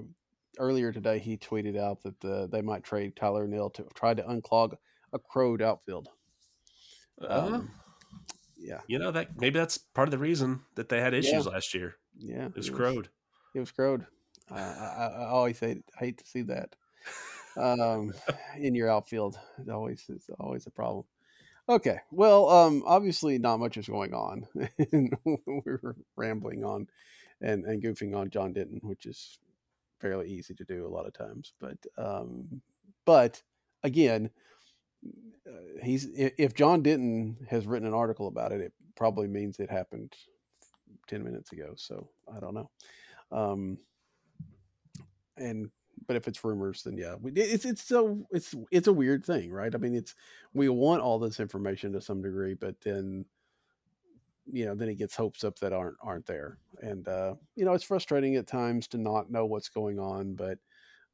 earlier 0.58 0.92
today. 0.92 1.20
He 1.20 1.38
tweeted 1.38 1.78
out 1.78 2.04
that 2.04 2.20
the, 2.20 2.48
they 2.52 2.62
might 2.62 2.84
trade 2.84 3.16
Tyler 3.16 3.48
Neal 3.48 3.70
to 3.72 3.86
try 3.94 4.14
to 4.14 4.24
unclog 4.24 4.76
a 5.14 5.20
crowed 5.20 5.62
outfield. 5.62 6.10
Um, 7.28 7.54
uh, 7.54 7.62
yeah, 8.58 8.80
you 8.88 9.00
know 9.00 9.12
that 9.12 9.40
maybe 9.40 9.60
that's 9.60 9.78
part 9.78 10.08
of 10.08 10.12
the 10.12 10.18
reason 10.18 10.62
that 10.76 10.90
they 10.90 11.00
had 11.00 11.14
issues 11.14 11.46
yeah. 11.46 11.52
last 11.52 11.74
year. 11.74 11.96
Yeah, 12.18 12.46
it 12.46 12.56
was, 12.56 12.68
it 12.68 12.72
was 12.72 12.80
crowed. 12.80 13.10
It 13.54 13.60
was 13.60 13.72
crowed. 13.72 14.06
I, 14.50 14.60
I, 14.60 15.12
I, 15.20 15.26
always 15.28 15.60
hate 15.60 15.84
hate 15.98 16.18
to 16.18 16.28
see 16.28 16.42
that 16.44 16.76
um, 17.58 18.14
in 18.58 18.76
your 18.76 18.90
outfield. 18.90 19.38
It's 19.60 19.70
always 19.70 20.04
it's 20.10 20.30
always 20.40 20.68
a 20.68 20.72
problem. 20.72 21.06
Okay. 21.70 22.00
Well, 22.12 22.50
um, 22.50 22.84
obviously 22.86 23.38
not 23.38 23.60
much 23.60 23.78
is 23.78 23.88
going 23.88 24.14
on. 24.14 24.48
we 24.92 25.10
were 25.46 25.96
rambling 26.16 26.64
on 26.64 26.88
and, 27.40 27.66
and 27.66 27.82
goofing 27.82 28.16
on 28.16 28.30
John 28.30 28.52
Denton, 28.54 28.80
which 28.84 29.06
is 29.06 29.40
fairly 30.00 30.30
easy 30.30 30.54
to 30.56 30.66
do 30.66 30.86
a 30.86 30.90
lot 30.90 31.06
of 31.06 31.14
times. 31.14 31.54
But 31.60 31.78
um, 31.98 32.62
but 33.06 33.42
again, 33.84 34.26
uh, 34.26 34.30
he's 35.82 36.08
if 36.16 36.54
John 36.54 36.82
Denton 36.82 37.38
has 37.50 37.66
written 37.66 37.88
an 37.88 37.94
article 37.94 38.28
about 38.28 38.52
it, 38.52 38.62
it 38.62 38.74
probably 38.96 39.28
means 39.28 39.60
it 39.60 39.70
happened 39.70 40.14
ten 41.08 41.24
minutes 41.24 41.52
ago. 41.52 41.74
So 41.76 42.10
I 42.34 42.40
don't 42.40 42.54
know. 42.54 42.70
Um, 43.32 43.78
and 45.38 45.70
but 46.08 46.16
if 46.16 46.28
it's 46.28 46.44
rumors, 46.44 46.84
then 46.84 46.98
yeah, 46.98 47.16
it's 47.36 47.66
it's 47.66 47.84
so 47.84 48.26
it's 48.32 48.56
it's 48.72 48.88
a 48.88 48.94
weird 48.94 49.26
thing, 49.26 49.52
right? 49.52 49.74
I 49.74 49.78
mean, 49.78 49.96
it's 49.96 50.16
we 50.54 50.70
want 50.70 51.02
all 51.02 51.20
this 51.20 51.40
information 51.40 51.94
to 51.94 52.02
some 52.02 52.22
degree, 52.22 52.54
but 52.54 52.80
then 52.82 53.26
you 54.52 54.66
know 54.66 54.76
then 54.76 54.90
it 54.90 54.98
gets 54.98 55.16
hopes 55.16 55.44
up 55.44 55.60
that 55.60 55.74
aren't 55.74 55.98
aren't 56.02 56.26
there, 56.26 56.58
and 56.82 57.08
uh, 57.08 57.36
you 57.56 57.66
know 57.66 57.74
it's 57.74 57.84
frustrating 57.84 58.36
at 58.36 58.48
times 58.48 58.88
to 58.90 58.98
not 58.98 59.32
know 59.32 59.46
what's 59.46 59.70
going 59.70 60.00
on, 60.00 60.36
but 60.36 60.58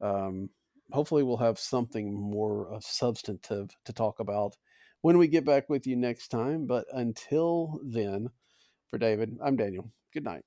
um, 0.00 0.50
hopefully 0.92 1.22
we'll 1.22 1.36
have 1.36 1.58
something 1.58 2.12
more 2.12 2.68
of 2.72 2.84
substantive 2.84 3.70
to 3.84 3.92
talk 3.92 4.20
about 4.20 4.56
when 5.02 5.18
we 5.18 5.28
get 5.28 5.44
back 5.44 5.68
with 5.68 5.86
you 5.86 5.96
next 5.96 6.28
time. 6.28 6.66
But 6.66 6.86
until 6.92 7.80
then, 7.84 8.28
for 8.88 8.98
David, 8.98 9.36
I'm 9.44 9.56
Daniel. 9.56 9.90
Good 10.12 10.24
night. 10.24 10.44